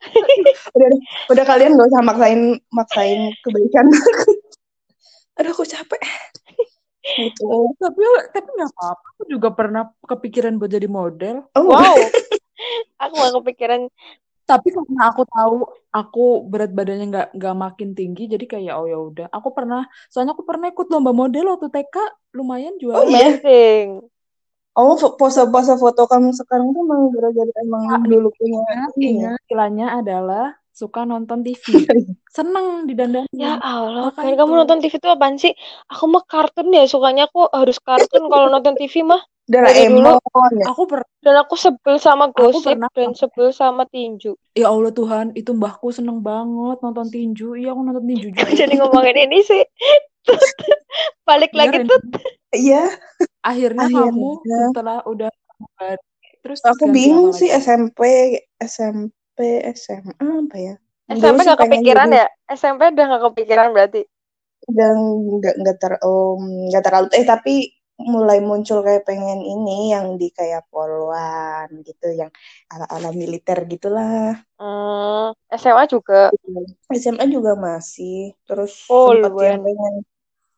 udah, 0.01 0.55
udah 0.77 0.87
udah 1.31 1.43
kalian 1.45 1.77
gak 1.77 1.89
usah 1.93 2.01
maksain 2.03 2.41
maksain 2.73 3.19
kebaikan 3.45 3.85
aku. 3.89 4.31
Aduh 5.39 5.51
aku 5.53 5.65
capek. 5.65 6.01
Gitu. 7.01 7.49
tapi 7.81 8.01
tapi 8.29 8.49
nggak 8.61 8.71
apa-apa. 8.77 9.05
Aku 9.17 9.23
juga 9.25 9.49
pernah 9.49 9.83
kepikiran 10.05 10.61
buat 10.61 10.69
jadi 10.69 10.85
model. 10.85 11.49
Oh, 11.57 11.73
Wow. 11.73 11.97
aku 13.01 13.13
gak 13.17 13.35
kepikiran. 13.41 13.81
Tapi 14.45 14.67
karena 14.67 15.01
aku 15.07 15.23
tahu 15.31 15.55
aku 15.95 16.25
berat 16.43 16.75
badannya 16.75 17.07
nggak 17.07 17.27
nggak 17.39 17.55
makin 17.55 17.89
tinggi, 17.95 18.27
jadi 18.27 18.45
kayak 18.45 18.73
oh 18.75 18.87
ya 18.89 18.99
udah. 18.99 19.27
Aku 19.31 19.55
pernah, 19.55 19.87
soalnya 20.11 20.35
aku 20.35 20.43
pernah 20.43 20.67
ikut 20.67 20.91
lomba 20.91 21.15
model 21.15 21.55
waktu 21.55 21.71
TK, 21.71 21.95
lumayan 22.35 22.75
Oh, 22.75 22.79
juara. 22.83 23.05
iya? 23.07 23.31
Amazing. 23.31 23.87
Oh, 24.71 24.95
pose-pose 24.95 25.75
foto 25.75 26.07
kamu 26.07 26.31
sekarang 26.31 26.71
tuh 26.71 26.81
emang 26.81 27.11
gara-gara 27.11 27.51
emang 27.59 27.83
Ah, 27.91 27.99
dulu 27.99 28.31
punya 28.31 28.63
ya? 28.63 28.87
ingat, 28.95 29.35
istilahnya 29.43 29.99
adalah 29.99 30.55
suka 30.71 31.03
nonton 31.03 31.43
TV. 31.43 31.59
Seneng 32.31 32.87
didandani. 32.87 33.27
Ya 33.35 33.59
Allah, 33.59 34.15
kan 34.15 34.31
kamu 34.31 34.63
nonton 34.63 34.79
TV 34.79 34.95
tuh 34.95 35.11
apaan 35.11 35.35
sih? 35.35 35.51
Aku 35.91 36.07
mah 36.07 36.23
kartun 36.23 36.71
ya, 36.71 36.87
sukanya 36.87 37.27
aku 37.27 37.51
harus 37.51 37.83
kartun 37.83 38.31
kalau 38.31 38.47
nonton 38.47 38.79
TV 38.79 39.03
mah. 39.03 39.19
Dari 39.43 39.91
dulu. 39.91 40.15
Doraemon 40.15 40.51
ya. 40.55 40.65
Aku 40.71 40.87
per 40.87 41.03
Dan 41.19 41.35
aku 41.35 41.53
sebel 41.53 41.99
sama 41.99 42.31
gosip 42.31 42.71
pernah- 42.71 42.87
dan 42.95 43.11
sebel 43.11 43.51
sama 43.51 43.83
tinju. 43.85 44.33
ya 44.55 44.71
Allah 44.71 44.89
Tuhan, 44.89 45.35
itu 45.35 45.51
mbahku 45.51 45.91
seneng 45.91 46.23
banget 46.23 46.79
nonton 46.79 47.11
tinju. 47.11 47.59
Iya, 47.59 47.75
aku 47.75 47.81
nonton 47.83 48.07
tinju 48.07 48.31
juga. 48.31 48.47
Jadi 48.47 48.73
ngomongin 48.79 49.17
ini 49.19 49.43
sih. 49.43 49.61
Balik 51.27 51.51
lagi 51.51 51.77
Beneran. 51.77 51.91
tuh. 51.91 52.01
Iya, 52.51 52.83
Akhirnya 53.41 53.85
Akhirnya. 53.85 54.11
kamu 54.11 54.29
setelah 54.69 54.97
udah 55.03 55.29
terus 56.41 56.61
aku 56.61 56.89
bingung 56.89 57.29
sih 57.31 57.47
lagi? 57.47 57.61
SMP, 57.61 57.99
SMP, 58.57 59.37
SMA 59.71 60.13
apa 60.17 60.57
ya? 60.57 60.75
SMP 61.07 61.39
gak 61.43 61.59
kepikiran 61.59 62.07
jadi- 62.07 62.21
ya? 62.21 62.27
SMP 62.49 62.81
udah 62.87 63.05
gak 63.09 63.23
kepikiran 63.27 63.67
berarti. 63.71 64.01
udah 64.63 64.89
nggak 64.93 65.55
nggak 65.57 65.77
ter 65.77 65.93
um, 66.05 66.69
nggak 66.69 66.85
terlalu 66.85 67.09
eh 67.11 67.25
tapi 67.25 67.53
mulai 67.97 68.37
muncul 68.39 68.81
kayak 68.81 69.05
pengen 69.05 69.41
ini 69.41 69.89
yang 69.89 70.17
di 70.17 70.29
kayak 70.29 70.69
poluan 70.69 71.65
gitu 71.81 72.13
yang 72.13 72.29
ala 72.67 72.85
ala 72.87 73.09
militer 73.09 73.65
gitulah 73.65 74.37
Hmm, 74.57 75.33
SMA 75.51 75.85
juga. 75.87 76.29
SMA 76.87 77.25
juga 77.27 77.57
masih 77.57 78.37
terus 78.43 78.85
Poluan. 78.85 79.33
sempat 79.33 79.49
yang 79.49 79.61
pengen 79.65 79.93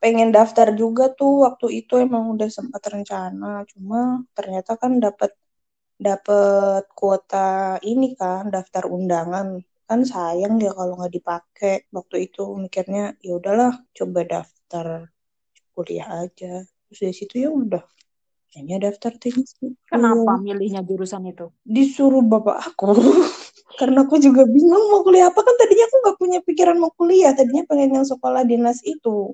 pengen 0.04 0.36
daftar 0.36 0.76
juga 0.76 1.16
tuh 1.16 1.48
waktu 1.48 1.80
itu 1.80 1.94
emang 1.96 2.36
udah 2.36 2.50
sempat 2.52 2.84
rencana 2.92 3.64
cuma 3.72 4.28
ternyata 4.36 4.76
kan 4.76 5.00
dapat 5.00 5.32
dapat 6.04 6.84
kuota 6.92 7.80
ini 7.80 8.18
kan 8.20 8.52
daftar 8.52 8.90
undangan. 8.92 9.64
Kan 9.84 10.08
sayang 10.08 10.60
ya 10.60 10.76
kalau 10.76 11.00
nggak 11.00 11.14
dipakai 11.14 11.76
waktu 11.96 12.32
itu 12.32 12.44
mikirnya 12.60 13.16
ya 13.24 13.40
udahlah 13.40 13.72
coba 13.94 14.20
daftar 14.28 14.88
kuliah 15.76 16.28
aja. 16.28 16.68
Terus 16.90 17.00
dari 17.00 17.16
situ 17.16 17.36
ya 17.48 17.50
udah 17.52 17.84
kayaknya 18.52 18.90
daftar 18.90 19.12
teknik 19.18 19.48
sipil. 19.48 19.76
Kenapa 19.88 20.40
milihnya 20.40 20.82
jurusan 20.84 21.24
itu? 21.30 21.48
disuruh 21.64 22.24
bapak 22.24 22.74
aku. 22.74 22.92
Karena 23.80 24.06
aku 24.06 24.22
juga 24.22 24.46
bingung 24.46 24.94
mau 24.94 25.02
kuliah 25.02 25.34
apa. 25.34 25.40
Kan 25.42 25.56
tadinya 25.58 25.86
aku 25.90 25.98
nggak 26.06 26.18
punya 26.22 26.40
pikiran 26.46 26.78
mau 26.78 26.94
kuliah. 26.94 27.34
Tadinya 27.34 27.66
pengen 27.66 28.02
yang 28.02 28.06
sekolah 28.06 28.46
dinas 28.46 28.86
itu 28.86 29.34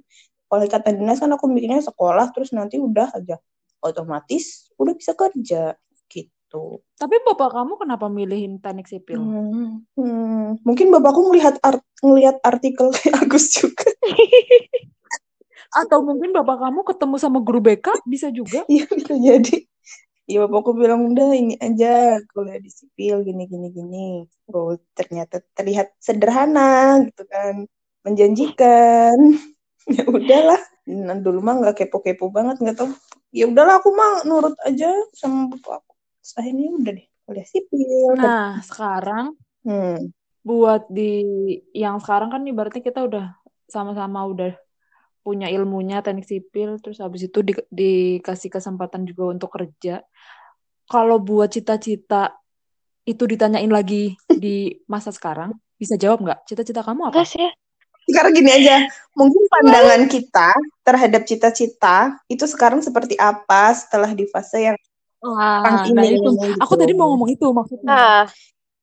kalau 0.49 0.65
ikatan 0.65 0.97
dinas 0.97 1.21
kan 1.21 1.29
aku 1.29 1.45
mikirnya 1.45 1.85
sekolah 1.85 2.33
terus 2.33 2.49
nanti 2.51 2.81
udah 2.81 3.13
aja 3.13 3.37
otomatis 3.79 4.73
udah 4.75 4.93
bisa 4.97 5.13
kerja 5.15 5.77
gitu 6.09 6.81
Tapi 6.97 7.15
bapak 7.23 7.53
kamu 7.53 7.77
kenapa 7.77 8.09
milihin 8.09 8.57
teknik 8.57 8.89
sipil? 8.89 9.21
Hmm, 9.21 9.85
hmm. 9.93 10.65
Mungkin 10.65 10.89
bapakku 10.89 11.29
ngelihat 11.29 11.61
art 11.61 11.85
ngelihat 12.01 12.41
artikel 12.41 12.89
kayak 12.97 13.21
Agus 13.21 13.53
juga. 13.53 13.85
Atau 15.69 16.01
mungkin 16.01 16.33
bapak 16.33 16.57
kamu 16.57 16.81
ketemu 16.89 17.15
sama 17.21 17.39
guru 17.45 17.61
BK 17.61 18.01
bisa 18.09 18.33
juga? 18.33 18.65
Iya 18.73 18.89
bisa 18.89 19.13
jadi. 19.13 19.57
Iya 20.29 20.45
bapakku 20.45 20.73
bilang 20.73 21.13
udah 21.13 21.29
ini 21.37 21.53
aja 21.61 22.17
kuliah 22.33 22.57
di 22.57 22.69
sipil 22.73 23.21
gini 23.21 23.45
gini 23.45 23.67
gini. 23.69 24.07
Oh 24.49 24.73
ternyata 24.97 25.45
terlihat 25.53 25.93
sederhana 26.01 27.01
gitu 27.05 27.29
kan, 27.29 27.69
menjanjikan. 28.01 29.17
ya 29.97 30.03
udahlah. 30.05 30.61
Nah, 30.89 31.17
dulu 31.17 31.39
mah 31.41 31.55
nggak 31.61 31.75
kepo-kepo 31.85 32.29
banget 32.29 32.61
nggak 32.61 32.77
tahu. 32.77 32.89
Ya 33.33 33.45
udahlah 33.45 33.81
aku 33.81 33.89
mah 33.93 34.25
nurut 34.25 34.55
aja 34.65 34.89
sama 35.13 35.49
bapakku. 35.53 35.93
Terus 36.21 36.33
akhirnya 36.37 36.67
udah 36.73 36.93
deh 36.97 37.07
kuliah 37.25 37.47
sipil. 37.47 38.13
Nah, 38.17 38.57
sekarang 38.65 39.37
Hmm. 39.59 40.15
buat 40.41 40.87
di 40.87 41.21
yang 41.75 41.99
sekarang 41.99 42.31
kan 42.31 42.41
ibaratnya 42.47 42.79
kita 42.79 43.03
udah 43.05 43.35
sama-sama 43.67 44.23
udah 44.23 44.55
punya 45.19 45.51
ilmunya 45.51 45.99
teknik 45.99 46.25
sipil 46.25 46.79
terus 46.79 47.03
habis 47.03 47.27
itu 47.27 47.43
di- 47.43 47.67
dikasih 47.69 48.49
kesempatan 48.49 49.03
juga 49.05 49.35
untuk 49.35 49.51
kerja. 49.51 50.01
Kalau 50.89 51.21
buat 51.21 51.53
cita-cita 51.53 52.33
itu 53.05 53.23
ditanyain 53.29 53.69
lagi 53.69 54.17
di 54.31 54.73
masa 54.89 55.13
sekarang, 55.13 55.53
bisa 55.77 55.99
jawab 55.99 56.23
nggak? 56.25 56.39
Cita-cita 56.49 56.81
kamu 56.81 57.11
apa? 57.11 57.21
Enggak 57.21 57.29
sih. 57.29 57.49
Sekarang 58.09 58.33
gini 58.33 58.51
aja 58.51 58.77
mungkin 59.13 59.43
pandangan 59.47 60.03
kita 60.09 60.49
terhadap 60.81 61.21
cita-cita 61.29 62.17
itu 62.27 62.45
sekarang 62.49 62.81
seperti 62.81 63.15
apa 63.15 63.73
setelah 63.77 64.11
di 64.11 64.25
fase 64.27 64.73
yang 64.73 64.77
Wah, 65.19 65.67
nah 65.67 65.83
ini, 65.83 66.15
itu. 66.15 66.31
gitu. 66.31 66.63
Aku 66.63 66.79
tadi 66.79 66.95
mau 66.95 67.11
ngomong 67.11 67.27
itu 67.35 67.51
maksudnya. 67.51 67.91
Nah, 67.91 68.19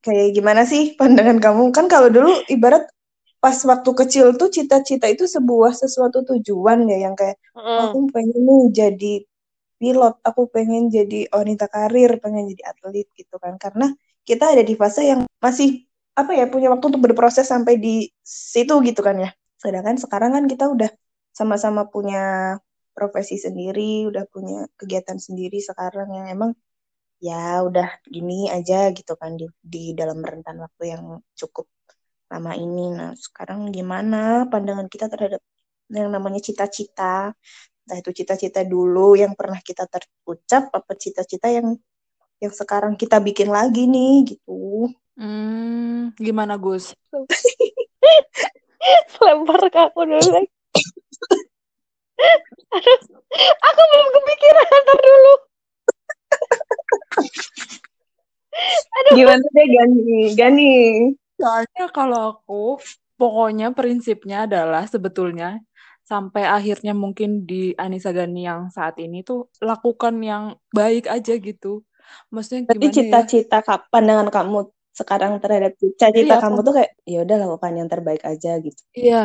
kayak 0.04 0.36
gimana 0.36 0.68
sih 0.68 0.92
pandangan 0.92 1.40
kamu 1.40 1.72
kan 1.72 1.88
kalau 1.88 2.12
dulu 2.12 2.28
ibarat 2.52 2.84
pas 3.40 3.56
waktu 3.56 3.90
kecil 4.04 4.36
tuh 4.36 4.52
cita-cita 4.52 5.08
itu 5.08 5.24
sebuah 5.24 5.72
sesuatu 5.72 6.22
tujuan 6.28 6.84
ya 6.86 7.08
yang 7.08 7.14
kayak 7.16 7.40
mm, 7.56 7.78
aku 7.88 7.98
pengen 8.12 8.42
nih 8.42 8.64
jadi 8.74 9.14
pilot 9.76 10.14
aku 10.24 10.42
pengen 10.50 10.88
jadi 10.88 11.30
wanita 11.30 11.66
karir 11.68 12.18
pengen 12.20 12.48
jadi 12.52 12.74
atlet 12.74 13.08
gitu 13.16 13.36
kan 13.40 13.56
karena 13.60 13.92
kita 14.26 14.50
ada 14.50 14.66
di 14.66 14.74
fase 14.74 15.06
yang 15.06 15.22
masih 15.38 15.85
apa 16.16 16.32
ya 16.32 16.44
punya 16.48 16.72
waktu 16.72 16.86
untuk 16.90 17.02
berproses 17.12 17.46
sampai 17.52 17.76
di 17.76 18.08
situ 18.24 18.74
gitu 18.88 19.00
kan 19.04 19.16
ya. 19.20 19.30
Sedangkan 19.60 19.96
sekarang 20.00 20.30
kan 20.36 20.44
kita 20.48 20.64
udah 20.74 20.90
sama-sama 21.36 21.84
punya 21.92 22.56
profesi 22.96 23.36
sendiri 23.36 24.08
udah 24.08 24.24
punya 24.32 24.64
kegiatan 24.80 25.20
sendiri 25.20 25.60
sekarang 25.60 26.08
yang 26.16 26.26
emang 26.32 26.50
ya 27.20 27.60
udah 27.68 28.00
gini 28.08 28.48
aja 28.48 28.88
gitu 28.96 29.12
kan 29.20 29.36
di, 29.36 29.44
di 29.60 29.92
dalam 29.92 30.24
rentan 30.24 30.56
waktu 30.64 30.96
yang 30.96 31.04
cukup 31.36 31.68
lama 32.32 32.52
ini. 32.56 32.96
Nah 32.96 33.12
sekarang 33.16 33.68
gimana 33.76 34.48
pandangan 34.48 34.88
kita 34.88 35.06
terhadap 35.12 35.42
yang 35.92 36.08
namanya 36.10 36.40
cita-cita? 36.42 37.36
Nah, 37.86 37.96
itu 38.02 38.10
cita-cita 38.10 38.66
dulu 38.66 39.14
yang 39.14 39.38
pernah 39.38 39.62
kita 39.62 39.86
terucap 39.86 40.74
apa 40.74 40.92
cita-cita 40.98 41.46
yang 41.46 41.78
yang 42.42 42.52
sekarang 42.52 42.94
kita 43.00 43.16
bikin 43.20 43.48
lagi 43.48 43.88
nih 43.88 44.36
gitu. 44.36 44.92
Hmm, 45.16 46.12
gimana 46.20 46.60
Gus? 46.60 46.92
lempar 49.24 49.62
ke 49.72 49.80
aku 49.90 50.00
dulu 50.04 50.28
lagi. 50.30 50.52
Aduh, 52.76 53.00
aku 53.60 53.80
belum 53.92 54.08
kepikiran 54.14 54.68
ntar 54.68 54.98
dulu. 55.00 55.34
Gimana 59.16 59.44
deh 59.52 59.66
Gani? 59.68 60.20
Gani. 60.36 60.74
Soalnya 61.36 61.84
kalau 61.92 62.20
aku, 62.36 62.80
pokoknya 63.20 63.72
prinsipnya 63.76 64.48
adalah 64.48 64.88
sebetulnya 64.88 65.60
sampai 66.06 66.46
akhirnya 66.46 66.94
mungkin 66.94 67.44
di 67.44 67.74
Anissa 67.76 68.14
Gani 68.14 68.46
yang 68.46 68.70
saat 68.70 68.96
ini 69.02 69.26
tuh 69.26 69.50
lakukan 69.60 70.14
yang 70.22 70.56
baik 70.70 71.10
aja 71.10 71.34
gitu. 71.36 71.82
Maksudnya 72.32 72.62
Berarti 72.68 72.86
ya? 72.86 72.92
cita-cita 72.96 73.56
ka- 73.66 73.84
pandangan 73.92 74.28
kamu 74.36 74.58
sekarang 75.00 75.32
terhadap 75.42 75.72
cita-cita 75.82 76.34
Iya, 76.34 76.40
kamu 76.42 76.58
tuh 76.66 76.72
kayak 76.76 76.90
ya 77.12 77.18
udah 77.24 77.36
lakukan 77.42 77.72
yang 77.78 77.88
terbaik 77.92 78.22
aja 78.32 78.50
gitu. 78.66 78.82
Iya, 78.96 79.16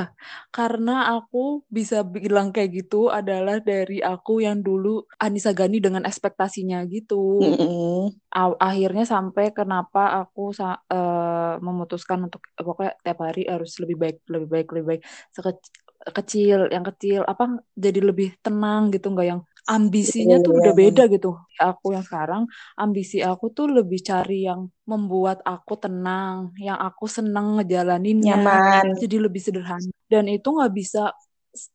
karena 0.56 0.92
aku 1.16 1.38
bisa 1.78 1.96
bilang 2.14 2.48
kayak 2.54 2.70
gitu 2.78 2.96
adalah 3.18 3.56
dari 3.70 4.04
aku 4.04 4.32
yang 4.46 4.58
dulu 4.68 4.88
Anissa 5.24 5.52
Gani 5.60 5.78
dengan 5.86 6.04
ekspektasinya 6.10 6.78
gitu. 6.94 7.16
Mm-mm. 7.42 8.12
Aw- 8.32 8.60
akhirnya 8.68 9.04
sampai 9.14 9.46
kenapa 9.58 10.00
aku 10.20 10.42
sa- 10.60 10.80
eh, 10.94 11.54
memutuskan 11.66 12.20
untuk 12.28 12.42
pokoknya 12.68 12.92
tiap 13.04 13.20
hari 13.28 13.42
harus 13.54 13.72
lebih 13.82 13.98
baik, 14.04 14.18
lebih 14.34 14.48
baik, 14.54 14.68
lebih 14.74 14.88
baik. 14.92 15.02
Sekec- 15.36 15.72
kecil, 16.18 16.60
yang 16.74 16.86
kecil 16.90 17.20
apa 17.32 17.44
jadi 17.86 18.00
lebih 18.10 18.28
tenang 18.46 18.82
gitu, 18.94 19.06
nggak 19.14 19.28
yang 19.32 19.42
ambisinya 19.70 20.38
tuh 20.44 20.62
udah 20.64 20.74
Iya. 20.82 20.82
beda 20.82 21.06
gitu. 21.12 21.38
Aku 21.62 21.94
yang 21.94 22.02
sekarang 22.06 22.44
ambisi 22.80 23.22
aku 23.22 23.54
tuh 23.54 23.70
lebih 23.70 24.02
cari 24.02 24.50
yang 24.50 24.70
membuat 24.90 25.40
aku 25.46 25.78
tenang, 25.78 26.50
yang 26.58 26.78
aku 26.82 27.06
seneng 27.06 27.62
ngejalaninnya 27.62 28.42
Nyaman. 28.42 29.02
jadi 29.02 29.18
lebih 29.30 29.42
sederhana 29.44 29.90
dan 30.10 30.26
itu 30.32 30.48
nggak 30.50 30.74
bisa 30.74 31.14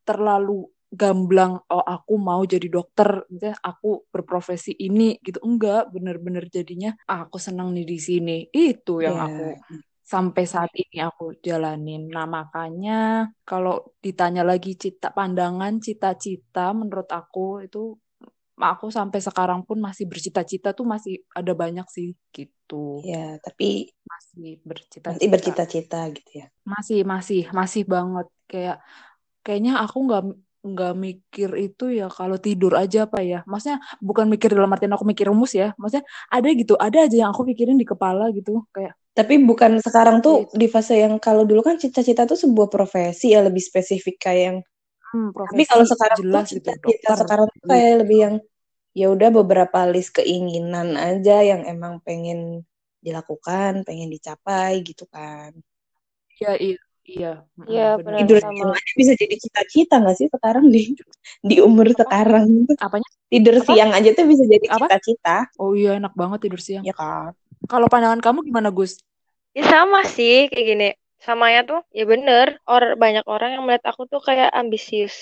terlalu 0.09 0.67
gamblang 0.91 1.61
oh 1.71 1.83
aku 1.85 2.15
mau 2.19 2.43
jadi 2.47 2.67
dokter 2.71 3.27
misalnya 3.31 3.59
aku 3.63 4.07
berprofesi 4.15 4.73
ini 4.79 5.19
gitu 5.27 5.39
enggak 5.45 5.91
bener-bener 5.95 6.47
jadinya 6.49 6.95
"Ah, 7.11 7.27
aku 7.29 7.37
senang 7.43 7.75
nih 7.77 7.85
di 7.87 7.99
sini 8.01 8.39
itu 8.55 9.03
yang 9.05 9.15
Iya. 9.15 9.23
aku 9.23 9.61
sampai 10.07 10.45
saat 10.47 10.71
ini 10.79 11.03
aku 11.03 11.35
jalanin. 11.43 12.07
Nah 12.07 12.31
makanya 12.31 13.27
kalau 13.43 13.83
ditanya 13.99 14.47
lagi 14.47 14.79
cita 14.79 15.11
pandangan 15.11 15.83
cita-cita 15.83 16.71
menurut 16.71 17.11
aku 17.11 17.67
itu 17.67 17.99
aku 18.57 18.87
sampai 18.89 19.21
sekarang 19.21 19.67
pun 19.67 19.83
masih 19.83 20.09
bercita-cita 20.09 20.73
tuh 20.73 20.87
masih 20.87 21.21
ada 21.35 21.53
banyak 21.53 21.85
sih 21.91 22.15
gitu. 22.31 23.03
Ya, 23.05 23.37
tapi 23.43 23.91
masih 24.07 24.63
bercita-cita. 24.63 25.13
nanti 25.13 25.27
bercita-cita 25.29 26.01
gitu 26.15 26.31
ya. 26.41 26.47
masih 26.63 27.03
masih 27.03 27.43
masih 27.51 27.83
banget. 27.85 28.27
Kayak 28.47 28.79
kayaknya 29.43 29.83
aku 29.83 29.97
nggak 30.07 30.23
nggak 30.73 30.93
mikir 31.07 31.51
itu 31.67 31.85
ya 31.99 32.07
kalau 32.19 32.37
tidur 32.47 32.73
aja 32.83 32.99
apa 33.07 33.19
ya 33.31 33.39
maksudnya 33.51 33.79
bukan 34.09 34.27
mikir 34.33 34.49
dalam 34.57 34.71
artian 34.75 34.95
aku 34.97 35.05
mikir 35.11 35.27
rumus 35.31 35.53
ya 35.63 35.67
maksudnya 35.81 36.05
ada 36.35 36.49
gitu 36.61 36.75
ada 36.87 36.99
aja 37.07 37.17
yang 37.23 37.31
aku 37.35 37.43
pikirin 37.51 37.77
di 37.83 37.87
kepala 37.93 38.25
gitu 38.37 38.51
kayak 38.75 38.95
Tapi 39.19 39.35
bukan 39.49 39.73
sekarang 39.87 40.17
tuh 40.27 40.37
Gitu. 40.45 40.57
di 40.61 40.67
fase 40.75 40.95
yang 41.05 41.15
kalau 41.27 41.43
dulu 41.49 41.61
kan 41.69 41.77
cita-cita 41.83 42.23
tuh 42.31 42.39
sebuah 42.45 42.69
profesi 42.75 43.27
ya 43.35 43.41
lebih 43.47 43.63
spesifik 43.69 44.17
kayak 44.25 44.43
yang 44.49 44.59
hmm, 45.13 45.29
Tapi 45.49 45.63
profesi 45.63 45.71
kalau 45.71 45.85
sekarang 45.93 46.21
jelas 46.21 46.45
tuh 46.47 46.47
gitu 46.57 46.71
cita-cita 46.73 46.79
dokter 46.85 47.21
sekarang 47.21 47.49
tuh 47.63 47.63
kayak 47.69 47.93
lebih 48.05 48.19
yang 48.25 48.37
ya 49.01 49.07
udah 49.15 49.31
beberapa 49.39 49.81
list 49.95 50.11
keinginan 50.19 50.89
aja 51.09 51.37
yang 51.51 51.63
emang 51.73 51.95
pengen 52.07 52.41
dilakukan, 53.07 53.73
pengen 53.89 54.09
dicapai 54.15 54.73
gitu 54.89 55.05
kan. 55.15 55.53
iya 56.41 56.53
iya 56.65 56.77
iya 57.09 57.33
Iya, 57.71 57.83
benar. 57.99 58.19
Tidur 58.21 58.39
sama. 58.43 58.55
siang 58.55 58.73
aja 58.79 58.93
bisa 59.01 59.13
jadi 59.23 59.35
cita-cita 59.43 59.95
nggak 60.03 60.17
sih 60.19 60.29
sekarang 60.35 60.65
di 60.75 60.83
di 61.51 61.57
umur 61.63 61.87
sekarang? 61.95 62.49
apanya 62.79 63.09
Tidur 63.33 63.55
Apa? 63.59 63.65
siang 63.67 63.91
aja 63.97 64.11
tuh 64.15 64.25
bisa 64.31 64.45
jadi 64.47 64.67
Apa? 64.71 64.87
cita-cita, 64.87 65.37
oh 65.63 65.73
iya 65.75 65.91
enak 65.99 66.13
banget 66.15 66.39
tidur 66.47 66.61
siang 66.63 66.85
ya 66.87 66.95
kan? 66.95 67.33
kalau 67.67 67.87
pandangan 67.91 68.21
kamu 68.23 68.39
gimana 68.47 68.71
Gus 68.71 68.93
Ya 69.57 69.65
sama 69.73 70.01
sih 70.05 70.47
kayak 70.53 70.67
gini. 70.71 70.89
Samanya 71.27 71.61
tuh 71.71 71.81
ya 71.99 72.05
bener. 72.13 72.47
Or 72.69 72.83
banyak 73.03 73.25
orang 73.35 73.51
yang 73.57 73.63
melihat 73.67 73.85
aku 73.91 74.03
tuh 74.13 74.21
kayak 74.21 74.53
ambisius 74.53 75.17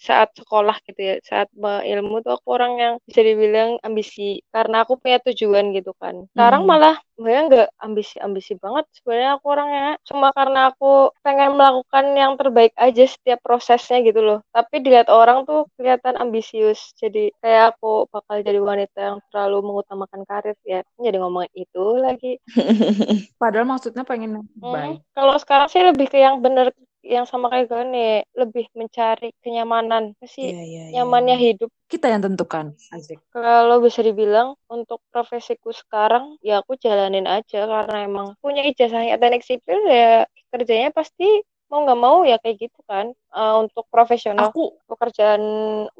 saat 0.00 0.28
sekolah 0.38 0.76
gitu 0.88 1.00
ya. 1.00 1.14
Saat 1.22 1.48
ilmu 1.92 2.24
tuh 2.24 2.32
aku 2.40 2.48
orang 2.56 2.72
yang 2.82 2.94
bisa 3.08 3.20
dibilang 3.20 3.76
ambisi 3.86 4.40
karena 4.54 4.82
aku 4.84 4.96
punya 5.02 5.18
tujuan 5.28 5.76
gitu 5.76 5.92
kan. 6.00 6.14
Sekarang 6.32 6.62
Hmm. 6.62 6.70
malah 6.70 6.96
sebenarnya 7.14 7.42
nggak 7.50 7.68
ambisi-ambisi 7.84 8.52
banget. 8.62 8.84
Sebenarnya 8.96 9.30
aku 9.36 9.46
orangnya 9.52 9.86
cuma 10.08 10.28
karena 10.32 10.58
aku 10.72 11.12
pengen 11.24 11.50
melakukan 11.58 12.04
yang 12.16 12.32
terbaik 12.40 12.72
aja 12.80 13.04
setiap 13.04 13.38
prosesnya 13.44 14.00
gitu 14.08 14.20
loh. 14.24 14.38
Tapi 14.56 14.74
dilihat 14.84 15.08
orang 15.12 15.44
tuh 15.48 15.68
kelihatan 15.76 16.16
ambisius. 16.16 16.96
Jadi 16.96 17.30
kayak 17.44 17.76
aku 17.76 18.08
bakal 18.08 18.40
jadi 18.40 18.60
wanita 18.60 18.98
yang 18.98 19.18
terlalu 19.30 19.58
mengutamakan 19.68 20.22
karir 20.24 20.56
ya. 20.64 20.80
Jadi 20.96 21.16
ngomongin 21.20 21.52
itu 21.54 21.84
lagi. 22.00 22.40
padahal 23.40 23.66
maksudnya 23.70 24.04
pengen 24.10 24.30
Hmm, 24.60 24.74
baik 24.74 24.98
kalau 25.16 25.34
sekarang 25.42 25.68
sih 25.72 25.80
lebih 25.88 26.06
ke 26.12 26.18
yang 26.20 26.36
bener 26.44 26.66
yang 27.00 27.24
sama 27.24 27.48
kayak 27.48 27.66
gini, 27.72 28.20
lebih 28.36 28.68
mencari 28.76 29.32
kenyamanan 29.40 30.12
sih 30.24 30.52
Iya, 30.52 30.62
iya, 30.62 30.82
iya. 30.88 30.92
nyamannya 31.00 31.36
hidup. 31.40 31.70
kita 31.90 32.06
yang 32.12 32.22
tentukan 32.22 32.76
asik 32.94 33.18
Kalau 33.34 33.80
bisa 33.82 34.00
dibilang 34.04 34.54
untuk 34.70 35.00
profesiku 35.10 35.72
sekarang 35.74 36.36
ya 36.44 36.60
aku 36.62 36.76
jalanin 36.78 37.26
aja 37.26 37.66
karena 37.66 38.04
emang 38.04 38.36
punya 38.38 38.62
ijazahnya 38.62 39.16
teknik 39.18 39.42
sipil 39.42 39.80
ya 39.88 40.28
kerjanya 40.52 40.90
pasti 40.92 41.42
mau 41.70 41.80
nggak 41.84 42.00
mau 42.06 42.18
ya 42.30 42.36
kayak 42.42 42.56
gitu 42.64 42.80
kan 42.90 43.06
Eh, 43.30 43.54
untuk 43.62 43.84
profesional 43.94 44.50
aku 44.50 44.60
pekerjaan 44.90 45.42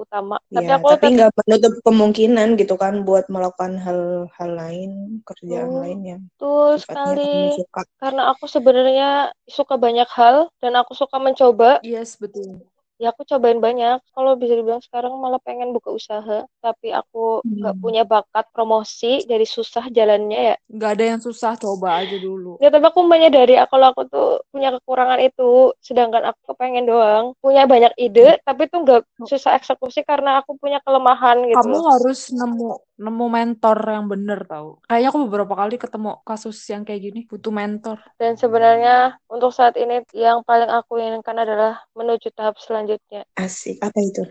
utama. 0.03 0.37
Tapi 0.55 0.69
Ya, 0.69 0.75
aku 0.77 0.87
tapi 0.91 1.05
tetap 1.05 1.13
nggak 1.15 1.31
menutup 1.39 1.75
kemungkinan 1.87 2.49
gitu 2.61 2.75
kan 2.83 2.95
buat 3.07 3.25
melakukan 3.35 3.73
hal-hal 3.85 4.51
lain, 4.63 4.91
kerjaan 5.29 5.73
Hmm, 5.73 5.81
lain 5.83 5.99
yang 6.11 6.23
betul 6.39 6.71
sekali 6.83 7.31
suka. 7.59 7.81
karena 8.01 8.23
aku 8.33 8.45
sebenarnya 8.55 9.09
suka 9.57 9.75
banyak 9.85 10.09
hal 10.19 10.37
dan 10.63 10.73
aku 10.81 10.93
suka 10.97 11.17
mencoba 11.21 11.71
yes 11.83 12.17
betul 12.21 12.65
ya 13.01 13.11
aku 13.11 13.25
cobain 13.25 13.57
banyak. 13.59 14.05
Kalau 14.13 14.37
bisa 14.37 14.53
dibilang 14.53 14.85
sekarang 14.85 15.17
malah 15.17 15.41
pengen 15.41 15.73
buka 15.73 15.89
usaha 15.91 16.45
tapi 16.61 16.93
aku 16.93 17.41
nggak 17.43 17.75
Hmm. 17.75 17.81
punya 17.81 18.03
bakat 18.05 18.45
promosi 18.53 19.25
dari 19.25 19.49
susah 19.49 19.89
jalannya 19.89 20.41
ya. 20.53 20.57
Nggak 20.69 20.91
ada 20.95 21.05
yang 21.17 21.21
susah 21.21 21.57
coba 21.57 22.05
aja 22.05 22.21
dulu. 22.21 22.61
Ya 22.61 22.69
tapi 22.69 22.85
aku 22.85 23.01
menyadari 23.03 23.57
kalau 23.67 23.87
aku 23.91 24.03
tuh 24.07 24.45
punya 24.53 24.77
kekurangan 24.77 25.21
itu 25.21 25.73
sedangkan 25.81 26.31
aku 26.31 26.53
pengen 26.55 26.85
doang 26.85 27.33
punya 27.41 27.65
banyak 27.65 27.97
ide 27.97 28.37
tapi 28.45 28.69
tuh 28.69 28.85
nggak 28.85 29.01
susah 29.25 29.57
eksekusi 29.57 30.05
karena 30.05 30.45
aku 30.45 30.61
punya 30.61 30.85
kelemahan 30.85 31.41
gitu 31.49 31.57
kamu 31.57 31.81
harus 31.89 32.29
nemu 32.31 32.73
nemu 33.01 33.27
mentor 33.33 33.79
yang 33.81 34.07
bener 34.13 34.45
tau 34.45 34.77
kayaknya 34.85 35.09
aku 35.09 35.19
beberapa 35.25 35.55
kali 35.57 35.81
ketemu 35.81 36.21
kasus 36.21 36.57
yang 36.69 36.85
kayak 36.85 37.01
gini 37.01 37.21
butuh 37.25 37.49
mentor 37.49 37.99
dan 38.21 38.37
sebenarnya 38.37 39.17
untuk 39.33 39.57
saat 39.57 39.81
ini 39.81 40.05
yang 40.13 40.45
paling 40.45 40.69
aku 40.69 41.01
inginkan 41.01 41.41
adalah 41.41 41.81
menuju 41.97 42.29
tahap 42.37 42.61
selanjutnya 42.61 43.25
Asik. 43.41 43.81
Apa 43.81 43.99
itu? 44.05 44.29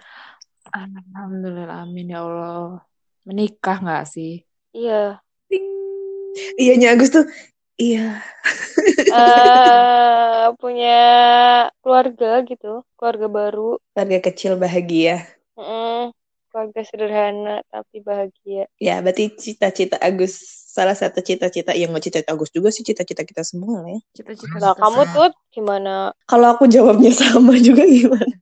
alhamdulillah 0.70 1.82
amin 1.82 2.14
ya 2.14 2.22
Allah 2.22 2.86
menikah 3.26 3.82
nggak 3.82 4.06
sih 4.06 4.46
iya 4.70 5.18
Ting. 5.50 5.66
Iyanya 6.62 6.94
Agus 6.94 7.10
tuh, 7.10 7.26
iya. 7.82 8.22
eh 9.10 10.46
punya 10.62 11.02
keluarga 11.82 12.46
gitu, 12.46 12.86
keluarga 12.94 13.28
baru. 13.28 13.70
Keluarga 13.98 14.20
kecil 14.30 14.54
bahagia. 14.62 15.26
Mm-mm. 15.58 15.89
Keluarga 16.50 16.82
sederhana 16.84 17.62
tapi 17.70 18.02
bahagia. 18.02 18.66
Ya, 18.82 19.00
berarti 19.00 19.32
cita-cita 19.38 19.96
Agus 20.02 20.36
salah 20.70 20.94
satu 20.94 21.22
cita-cita 21.22 21.74
yang 21.74 21.94
nggak 21.94 22.10
cita-cita 22.10 22.32
Agus 22.34 22.50
juga 22.54 22.70
sih 22.70 22.84
cita-cita 22.86 23.22
kita 23.26 23.42
semua 23.46 23.86
lah 23.86 23.92
ya. 23.94 24.02
Cita-cita 24.18 24.58
Nah, 24.60 24.74
kamu 24.76 25.02
semua. 25.06 25.14
tuh 25.16 25.30
gimana? 25.54 25.94
Kalau 26.26 26.48
aku 26.58 26.66
jawabnya 26.68 27.12
sama 27.16 27.54
juga 27.62 27.86
gimana? 27.86 28.36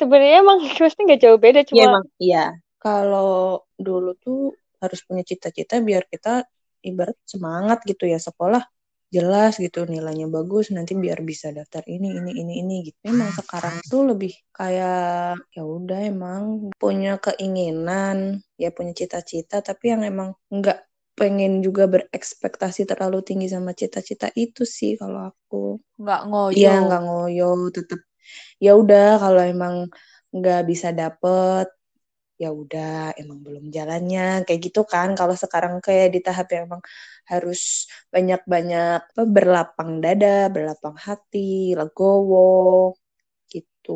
Sebenarnya 0.00 0.36
emang 0.42 0.58
maksudnya 0.64 1.04
nggak 1.14 1.22
jauh 1.22 1.38
beda, 1.40 1.60
Iya 1.62 1.68
cuma 1.68 1.82
emang 1.84 2.04
iya. 2.18 2.44
Kalau 2.82 3.62
dulu 3.78 4.18
tuh 4.18 4.52
harus 4.82 4.98
punya 5.06 5.22
cita-cita 5.22 5.78
biar 5.78 6.10
kita 6.10 6.42
ibarat 6.82 7.14
semangat 7.22 7.86
gitu 7.86 8.10
ya 8.10 8.18
sekolah 8.18 8.66
jelas 9.12 9.60
gitu 9.60 9.84
nilainya 9.84 10.26
bagus 10.32 10.72
nanti 10.72 10.96
biar 10.96 11.20
bisa 11.20 11.52
daftar 11.52 11.84
ini 11.84 12.08
ini 12.18 12.32
ini 12.32 12.52
ini 12.64 12.74
gitu. 12.88 12.98
Emang 13.12 13.30
sekarang 13.36 13.84
tuh 13.86 14.02
lebih 14.10 14.32
kayak 14.56 15.36
ya 15.52 15.62
udah 15.62 16.00
emang 16.08 16.72
punya 16.80 17.20
keinginan 17.20 18.40
ya 18.56 18.72
punya 18.72 18.96
cita-cita 18.96 19.60
tapi 19.60 19.92
yang 19.92 20.02
emang 20.08 20.32
nggak 20.48 20.88
pengen 21.12 21.60
juga 21.60 21.84
berekspektasi 21.92 22.88
terlalu 22.88 23.20
tinggi 23.20 23.52
sama 23.52 23.76
cita-cita 23.76 24.32
itu 24.32 24.64
sih 24.64 24.96
kalau 24.96 25.28
aku. 25.28 25.76
nggak 26.00 26.20
ngoyo. 26.32 26.56
Iya 26.56 26.72
nggak 26.88 27.02
ngoyo 27.04 27.50
tetep 27.68 28.00
ya 28.62 28.72
udah 28.78 29.20
kalau 29.20 29.42
emang 29.44 29.74
nggak 30.32 30.60
bisa 30.64 30.88
dapet 30.96 31.68
ya 32.42 32.48
udah 32.62 32.88
emang 33.20 33.38
belum 33.46 33.64
jalannya 33.76 34.20
kayak 34.46 34.60
gitu 34.66 34.80
kan. 34.92 35.08
Kalau 35.18 35.34
sekarang 35.42 35.74
kayak 35.86 36.06
di 36.14 36.20
tahap 36.26 36.46
yang 36.54 36.62
emang 36.68 36.82
harus 37.32 37.60
banyak-banyak 38.14 38.98
apa 39.10 39.22
berlapang 39.36 39.90
dada 40.04 40.28
berlapang 40.54 40.96
hati 41.06 41.38
legowo 41.78 42.38
gitu. 43.52 43.90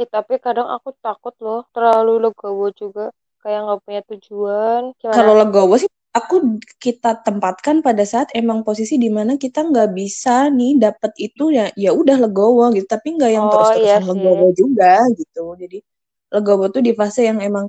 Eh 0.00 0.08
tapi 0.14 0.34
kadang 0.46 0.68
aku 0.76 0.88
takut 1.04 1.34
loh 1.44 1.60
terlalu 1.74 2.12
legowo 2.24 2.66
juga. 2.80 3.04
Kayak 3.42 3.58
nggak 3.64 3.80
punya 3.84 4.00
tujuan. 4.10 4.82
Kalau 5.14 5.32
legowo 5.40 5.74
sih 5.82 5.90
aku 6.18 6.34
kita 6.84 7.10
tempatkan 7.26 7.76
pada 7.86 8.04
saat 8.12 8.28
emang 8.40 8.58
posisi 8.68 8.94
di 9.04 9.08
mana 9.16 9.32
kita 9.44 9.60
nggak 9.70 9.90
bisa 10.00 10.48
nih 10.58 10.72
dapet 10.84 11.12
itu 11.26 11.44
ya 11.58 11.64
ya 11.84 11.90
udah 12.00 12.16
legowo 12.24 12.64
gitu. 12.76 12.86
Tapi 12.94 13.08
nggak 13.16 13.30
yang 13.36 13.46
Oh, 13.46 13.72
iya 13.82 13.98
terus-terusan 13.98 14.04
sih. 14.12 14.12
legowo 14.12 14.46
juga 14.60 15.04
gitu. 15.20 15.44
Jadi 15.62 15.76
legowo 16.32 16.64
tuh 16.72 16.82
di 16.84 16.92
fase 16.96 17.28
yang 17.28 17.38
emang 17.44 17.68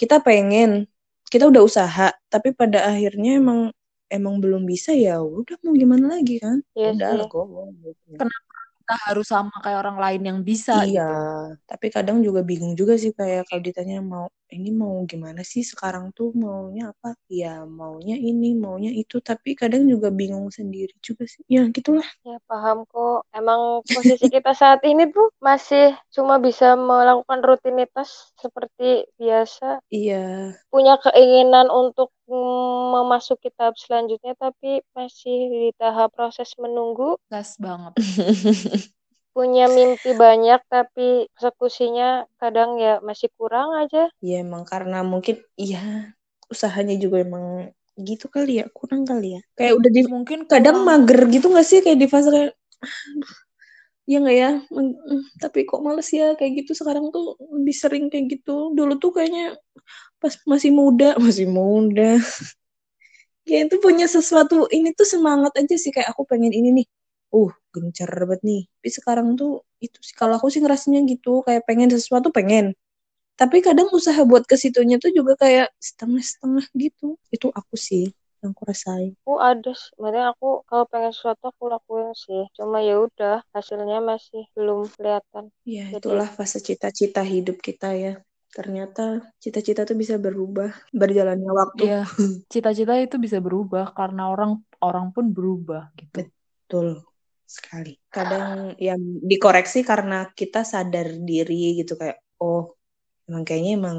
kita 0.00 0.18
pengen 0.24 0.88
kita 1.28 1.44
udah 1.48 1.62
usaha 1.64 2.08
tapi 2.32 2.56
pada 2.56 2.88
akhirnya 2.88 3.36
emang 3.40 3.68
emang 4.08 4.40
belum 4.40 4.64
bisa 4.64 4.96
ya 4.96 5.20
udah 5.20 5.56
mau 5.64 5.76
gimana 5.76 6.16
lagi 6.16 6.40
kan 6.40 6.64
Iya 6.72 6.96
udah 6.96 7.10
sih. 7.12 7.18
legowo 7.20 7.60
gitu. 7.84 8.16
Kita 8.16 8.94
harus 9.04 9.28
sama 9.28 9.52
kayak 9.60 9.78
orang 9.84 9.98
lain 10.00 10.22
yang 10.24 10.38
bisa. 10.40 10.80
iya 10.80 11.04
gitu. 11.04 11.68
tapi 11.68 11.86
kadang 11.92 12.24
juga 12.24 12.40
bingung 12.40 12.72
juga 12.72 12.96
sih 12.96 13.12
kayak 13.12 13.44
kalau 13.52 13.60
ditanya 13.60 14.00
mau 14.00 14.32
ini 14.56 14.70
mau 14.82 14.96
gimana 15.10 15.40
sih 15.52 15.62
sekarang 15.72 16.04
tuh 16.16 16.28
maunya 16.42 16.82
apa 16.92 17.08
ya 17.40 17.64
maunya 17.78 18.14
ini 18.28 18.46
maunya 18.64 18.90
itu 19.00 19.16
tapi 19.28 19.48
kadang 19.60 19.82
juga 19.92 20.08
bingung 20.18 20.48
sendiri 20.58 20.94
juga 21.06 21.24
sih 21.32 21.42
ya 21.54 21.60
gitulah 21.76 22.06
Ya 22.26 22.36
paham 22.50 22.84
kok. 22.92 23.24
Emang 23.32 23.80
posisi 23.94 24.26
kita 24.28 24.52
saat 24.52 24.80
ini 24.84 25.08
tuh 25.08 25.32
masih 25.40 25.96
cuma 26.14 26.36
bisa 26.42 26.76
melakukan 26.76 27.40
rutinitas 27.40 28.34
seperti 28.36 29.08
biasa. 29.16 29.80
iya 29.90 30.18
Punya 30.68 31.00
keinginan 31.00 31.72
untuk 31.72 32.12
mm, 32.28 32.82
memasuki 32.94 33.48
tahap 33.56 33.76
selanjutnya 33.80 34.34
tapi 34.36 34.84
masih 34.92 35.38
di 35.52 35.64
tahap 35.80 36.12
proses 36.12 36.52
menunggu. 36.60 37.16
Gas 37.32 37.56
banget. 37.56 37.94
Punya 39.38 39.70
mimpi 39.70 40.10
banyak 40.18 40.60
tapi 40.66 41.30
eksekusinya 41.30 42.26
kadang 42.42 42.74
ya 42.82 42.98
masih 42.98 43.30
kurang 43.38 43.70
aja. 43.78 44.10
ya 44.18 44.42
emang 44.42 44.66
karena 44.66 45.06
mungkin 45.06 45.38
iya 45.54 46.10
usahanya 46.50 46.98
juga 46.98 47.22
emang 47.22 47.70
gitu 47.94 48.26
kali 48.26 48.58
ya 48.58 48.66
kurang 48.74 49.06
kali 49.06 49.38
ya. 49.38 49.40
Kayak 49.54 49.78
udah 49.78 49.90
di 49.94 50.00
Mungkin 50.10 50.38
kadang 50.50 50.82
kurang- 50.82 51.06
mager 51.06 51.20
gitu 51.30 51.46
gak 51.54 51.66
sih 51.70 51.78
kayak 51.86 51.98
di 52.02 52.06
fase 52.10 52.28
kayak 52.34 52.50
ya 54.10 54.16
nggak 54.24 54.36
ya? 54.42 54.50
Men- 54.74 54.98
mm, 54.98 55.22
tapi 55.38 55.58
kok 55.68 55.80
males 55.86 56.08
ya? 56.10 56.34
Kayak 56.34 56.52
gitu 56.66 56.72
sekarang 56.74 57.14
tuh 57.14 57.38
lebih 57.38 57.74
sering 57.78 58.04
kayak 58.10 58.26
gitu. 58.42 58.74
Dulu 58.74 58.98
tuh 58.98 59.14
kayaknya 59.14 59.54
pas 60.18 60.34
masih 60.50 60.70
muda 60.74 61.14
masih 61.24 61.46
muda. 61.46 62.18
Ya 63.48 63.64
itu 63.64 63.76
punya 63.80 64.04
sesuatu 64.10 64.66
ini 64.68 64.92
tuh 64.98 65.08
semangat 65.08 65.52
aja 65.56 65.74
sih 65.78 65.88
kayak 65.94 66.10
aku 66.12 66.22
pengen 66.28 66.52
ini 66.52 66.68
nih. 66.82 66.86
Uh 67.32 67.52
gencar 67.82 68.10
banget 68.10 68.40
nih 68.48 68.60
tapi 68.78 68.88
sekarang 68.98 69.28
tuh 69.40 69.62
itu 69.78 69.98
sih 70.02 70.14
kalau 70.18 70.34
aku 70.38 70.48
sih 70.52 70.60
ngerasanya 70.62 71.00
gitu 71.06 71.42
kayak 71.46 71.62
pengen 71.68 71.88
sesuatu 71.94 72.28
pengen 72.34 72.74
tapi 73.38 73.62
kadang 73.62 73.86
usaha 73.94 74.18
buat 74.26 74.42
ke 74.50 74.58
situnya 74.58 74.98
tuh 74.98 75.14
juga 75.14 75.38
kayak 75.38 75.70
setengah-setengah 75.78 76.66
gitu 76.74 77.14
itu 77.30 77.46
aku 77.54 77.74
sih 77.78 78.10
yang 78.42 78.54
aku 78.54 78.62
rasain 78.70 79.10
Aku 79.26 79.34
ada, 79.42 79.74
maksudnya 79.98 80.24
aku 80.30 80.62
kalau 80.66 80.84
pengen 80.86 81.10
sesuatu 81.10 81.50
aku 81.50 81.68
lakuin 81.68 82.14
sih. 82.14 82.46
Cuma 82.54 82.78
ya 82.80 82.96
udah 83.02 83.42
hasilnya 83.52 83.98
masih 84.00 84.46
belum 84.54 84.86
kelihatan. 84.94 85.50
Ya, 85.66 85.90
Jadi- 85.90 85.98
itulah 86.00 86.24
fase 86.30 86.62
cita-cita 86.62 87.20
hidup 87.26 87.58
kita 87.60 87.92
ya. 87.98 88.22
Ternyata 88.54 89.20
cita-cita 89.42 89.84
tuh 89.84 89.98
bisa 89.98 90.16
berubah 90.16 90.70
berjalannya 90.94 91.50
waktu. 91.50 91.82
Iya, 91.84 92.02
cita-cita 92.48 92.94
itu 92.96 93.20
bisa 93.20 93.42
berubah 93.42 93.92
karena 93.92 94.30
orang 94.32 94.62
orang 94.80 95.12
pun 95.12 95.28
berubah 95.34 95.92
gitu. 95.98 96.24
Betul 96.24 97.02
sekali. 97.56 97.90
Kadang 98.14 98.76
yang 98.76 99.00
dikoreksi 99.30 99.78
karena 99.90 100.28
kita 100.38 100.60
sadar 100.72 101.06
diri 101.28 101.80
gitu 101.80 101.92
kayak, 102.00 102.16
oh, 102.44 102.76
emang 103.28 103.42
kayaknya 103.48 103.72
emang 103.80 103.98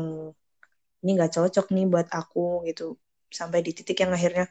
ini 1.01 1.09
nggak 1.17 1.33
cocok 1.35 1.65
nih 1.75 1.85
buat 1.91 2.07
aku 2.19 2.39
gitu. 2.69 2.83
Sampai 3.39 3.59
di 3.65 3.71
titik 3.77 3.97
yang 4.03 4.11
akhirnya, 4.17 4.45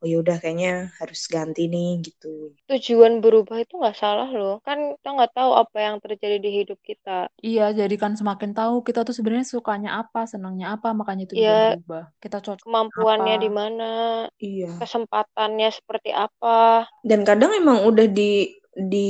oh 0.00 0.06
ya 0.10 0.16
udah 0.22 0.36
kayaknya 0.42 0.72
harus 1.00 1.20
ganti 1.34 1.62
nih 1.72 1.88
gitu. 2.06 2.52
Tujuan 2.70 3.18
berubah 3.24 3.56
itu 3.64 3.74
nggak 3.80 3.98
salah 3.98 4.28
loh. 4.30 4.62
Kan 4.66 4.94
kita 4.96 5.08
nggak 5.16 5.32
tahu 5.34 5.50
apa 5.58 5.76
yang 5.86 5.96
terjadi 5.98 6.36
di 6.38 6.50
hidup 6.62 6.78
kita. 6.80 7.26
Iya, 7.40 7.72
jadi 7.72 7.94
kan 8.02 8.12
semakin 8.20 8.50
tahu 8.52 8.74
kita 8.86 9.00
tuh 9.06 9.14
sebenarnya 9.16 9.46
sukanya 9.48 9.90
apa, 10.00 10.20
senangnya 10.28 10.66
apa, 10.76 10.88
makanya 10.92 11.24
itu 11.26 11.34
bisa 11.34 11.52
Iya. 11.56 11.60
berubah. 11.76 12.02
Kita 12.22 12.36
cocok 12.44 12.64
Kemampuannya 12.68 13.34
di 13.44 13.50
mana, 13.50 13.90
Iya. 14.38 14.70
kesempatannya 14.80 15.68
seperti 15.72 16.10
apa. 16.14 16.86
dan 17.00 17.20
kadang 17.24 17.52
emang 17.56 17.78
udah 17.88 18.06
di 18.12 18.52
di 18.76 19.08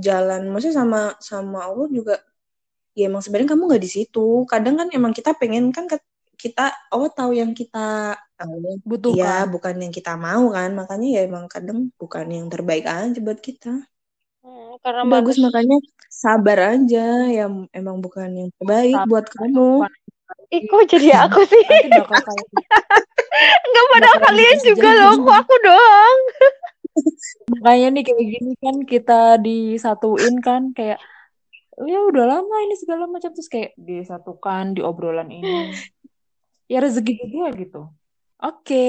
jalan 0.00 0.48
maksudnya 0.50 0.76
sama 0.80 1.00
sama 1.20 1.58
Allah 1.68 1.86
juga 1.90 2.14
ya 2.98 3.10
emang 3.10 3.22
sebenarnya 3.24 3.50
kamu 3.54 3.62
nggak 3.70 3.84
di 3.86 3.90
situ 3.90 4.46
kadang 4.48 4.74
kan 4.80 4.88
emang 4.94 5.12
kita 5.18 5.34
pengen 5.40 5.70
kan 5.76 5.84
ke- 5.90 6.02
kita 6.44 6.76
Allah 6.92 7.10
tahu 7.16 7.32
yang 7.32 7.56
kita 7.56 8.20
butuhkan. 8.84 9.16
ya 9.16 9.34
bukan 9.48 9.74
yang 9.80 9.92
kita 9.94 10.12
mau 10.20 10.52
kan. 10.52 10.76
Makanya 10.76 11.08
ya 11.16 11.20
emang 11.24 11.48
kadang 11.48 11.88
bukan 11.96 12.26
yang 12.28 12.46
terbaik 12.52 12.84
aja 12.84 13.16
buat 13.24 13.40
kita. 13.40 13.72
Hmm, 14.44 14.76
karena 14.84 15.08
bagus 15.08 15.40
manus- 15.40 15.44
makanya 15.48 15.76
sabar 16.12 16.58
aja. 16.76 17.06
Ya 17.32 17.48
emang 17.72 18.04
bukan 18.04 18.28
yang 18.28 18.50
terbaik 18.60 18.92
Sabar. 18.92 19.08
buat 19.08 19.26
kamu. 19.32 19.70
Yang 20.52 20.64
kok 20.68 20.82
jadi 20.92 21.08
aku 21.24 21.40
sih? 21.48 21.64
Kayak 21.64 22.08
Enggak 23.64 23.84
pada 23.90 24.08
bakal 24.12 24.20
kalian 24.30 24.58
juga 24.62 24.90
loh, 25.00 25.14
kok 25.24 25.36
aku 25.48 25.54
doang. 25.64 26.18
makanya 27.56 27.86
nih 27.98 28.04
kayak 28.06 28.26
gini 28.38 28.52
kan 28.62 28.76
kita 28.86 29.20
disatuin 29.42 30.38
kan 30.38 30.70
kayak 30.70 31.02
ya 31.74 31.98
udah 32.06 32.24
lama 32.28 32.56
ini 32.68 32.76
segala 32.76 33.08
macam. 33.08 33.32
Terus 33.32 33.48
kayak 33.48 33.72
disatukan 33.80 34.76
di 34.76 34.80
obrolan 34.84 35.32
ini 35.32 35.72
ya 36.68 36.78
rezeki 36.80 37.12
juga 37.28 37.48
gitu. 37.56 37.80
Oke. 38.40 38.86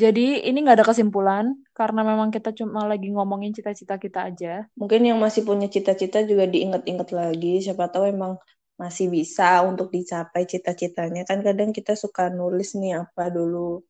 Jadi 0.00 0.48
ini 0.48 0.64
nggak 0.64 0.80
ada 0.80 0.86
kesimpulan 0.88 1.52
karena 1.76 2.00
memang 2.00 2.32
kita 2.32 2.56
cuma 2.56 2.88
lagi 2.88 3.12
ngomongin 3.12 3.52
cita-cita 3.52 4.00
kita 4.00 4.32
aja. 4.32 4.64
Mungkin 4.72 5.04
yang 5.04 5.20
masih 5.20 5.44
punya 5.44 5.68
cita-cita 5.68 6.24
juga 6.24 6.48
diingat-ingat 6.48 7.12
lagi. 7.12 7.60
Siapa 7.60 7.92
tahu 7.92 8.08
emang 8.08 8.40
masih 8.80 9.12
bisa 9.12 9.60
untuk 9.68 9.92
dicapai 9.92 10.48
cita-citanya. 10.48 11.28
Kan 11.28 11.44
kadang 11.44 11.76
kita 11.76 11.92
suka 11.92 12.32
nulis 12.32 12.72
nih 12.72 13.04
apa 13.04 13.28
dulu. 13.28 13.84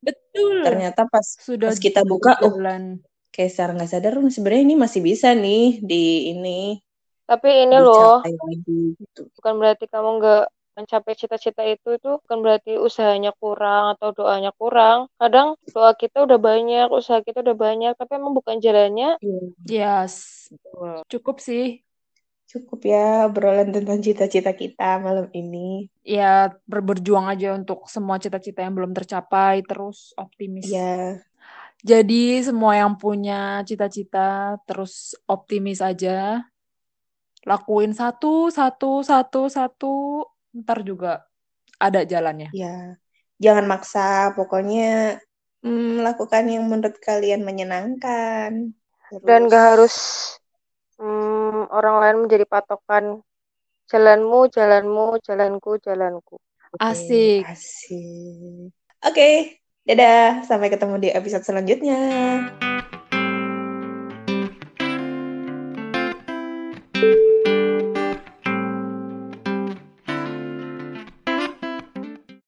Betul. 0.00 0.64
Ternyata 0.64 1.04
pas 1.12 1.24
sudah 1.24 1.68
pas 1.68 1.80
kita 1.80 2.08
buka 2.08 2.40
oh 2.40 2.56
jalan 2.56 3.04
kayak 3.34 3.50
secara 3.50 3.70
nggak 3.74 3.90
sadar 3.90 4.14
oh, 4.22 4.30
sebenarnya 4.30 4.62
ini 4.62 4.76
masih 4.78 5.00
bisa 5.02 5.34
nih 5.34 5.82
di 5.82 6.30
ini 6.30 6.78
Tapi 7.24 7.66
ini 7.66 7.76
loh, 7.80 8.20
dicapai 8.22 8.36
lagi 8.36 8.80
gitu. 9.00 9.22
Bukan 9.40 9.54
berarti 9.56 9.84
kamu 9.88 10.08
nggak 10.20 10.44
mencapai 10.78 11.14
cita-cita 11.20 11.62
itu 11.72 11.88
itu 11.96 12.08
bukan 12.22 12.38
berarti 12.44 12.70
usahanya 12.86 13.30
kurang 13.40 13.84
atau 13.94 14.08
doanya 14.18 14.50
kurang. 14.60 14.98
Kadang 15.20 15.48
doa 15.74 15.92
kita 16.02 16.16
udah 16.26 16.38
banyak, 16.48 16.86
usaha 16.98 17.20
kita 17.26 17.38
udah 17.44 17.56
banyak, 17.66 17.92
tapi 17.98 18.12
emang 18.18 18.34
bukan 18.38 18.56
jalannya. 18.66 19.08
Iya. 19.22 19.38
yes 19.64 20.14
cukup 21.10 21.36
sih 21.46 21.62
cukup 22.50 22.80
ya 22.92 23.26
obrolan 23.28 23.68
tentang 23.76 23.98
cita-cita 24.06 24.52
kita 24.62 24.84
malam 25.06 25.26
ini 25.40 25.88
ya 26.04 26.52
ber- 26.70 26.84
berjuang 26.84 27.26
aja 27.32 27.56
untuk 27.58 27.88
semua 27.94 28.16
cita-cita 28.20 28.60
yang 28.64 28.74
belum 28.76 28.92
tercapai 28.92 29.64
terus 29.64 30.12
optimis 30.20 30.68
ya 30.68 31.18
Jadi 31.84 32.40
semua 32.40 32.72
yang 32.80 32.96
punya 32.96 33.60
cita-cita 33.68 34.56
terus 34.64 35.12
optimis 35.28 35.84
aja. 35.84 36.40
lakuin 37.50 37.92
satu 38.00 38.34
satu 38.58 38.90
satu 39.10 39.40
satu 39.56 39.92
ntar 40.54 40.86
juga 40.86 41.26
ada 41.82 42.06
jalannya 42.06 42.48
Ya, 42.54 42.94
jangan 43.42 43.66
maksa. 43.66 44.30
Pokoknya 44.38 45.18
mm, 45.66 46.06
lakukan 46.06 46.44
yang 46.46 46.70
menurut 46.70 46.96
kalian 47.02 47.42
menyenangkan. 47.42 48.70
Dan 49.10 49.40
Terus- 49.46 49.50
gak 49.50 49.64
harus 49.74 49.96
hmm, 51.02 51.70
orang 51.74 51.96
lain 52.00 52.16
menjadi 52.26 52.44
patokan 52.46 53.20
jalanmu, 53.90 54.48
jalanmu, 54.48 55.18
jalanku, 55.20 55.76
jalanku. 55.82 56.36
Oke, 56.74 56.82
asik 56.82 57.44
Asik. 57.46 58.70
Oke, 59.04 59.60
dadah. 59.84 60.42
Sampai 60.48 60.72
ketemu 60.72 60.96
di 60.98 61.08
episode 61.12 61.44
selanjutnya. 61.44 62.00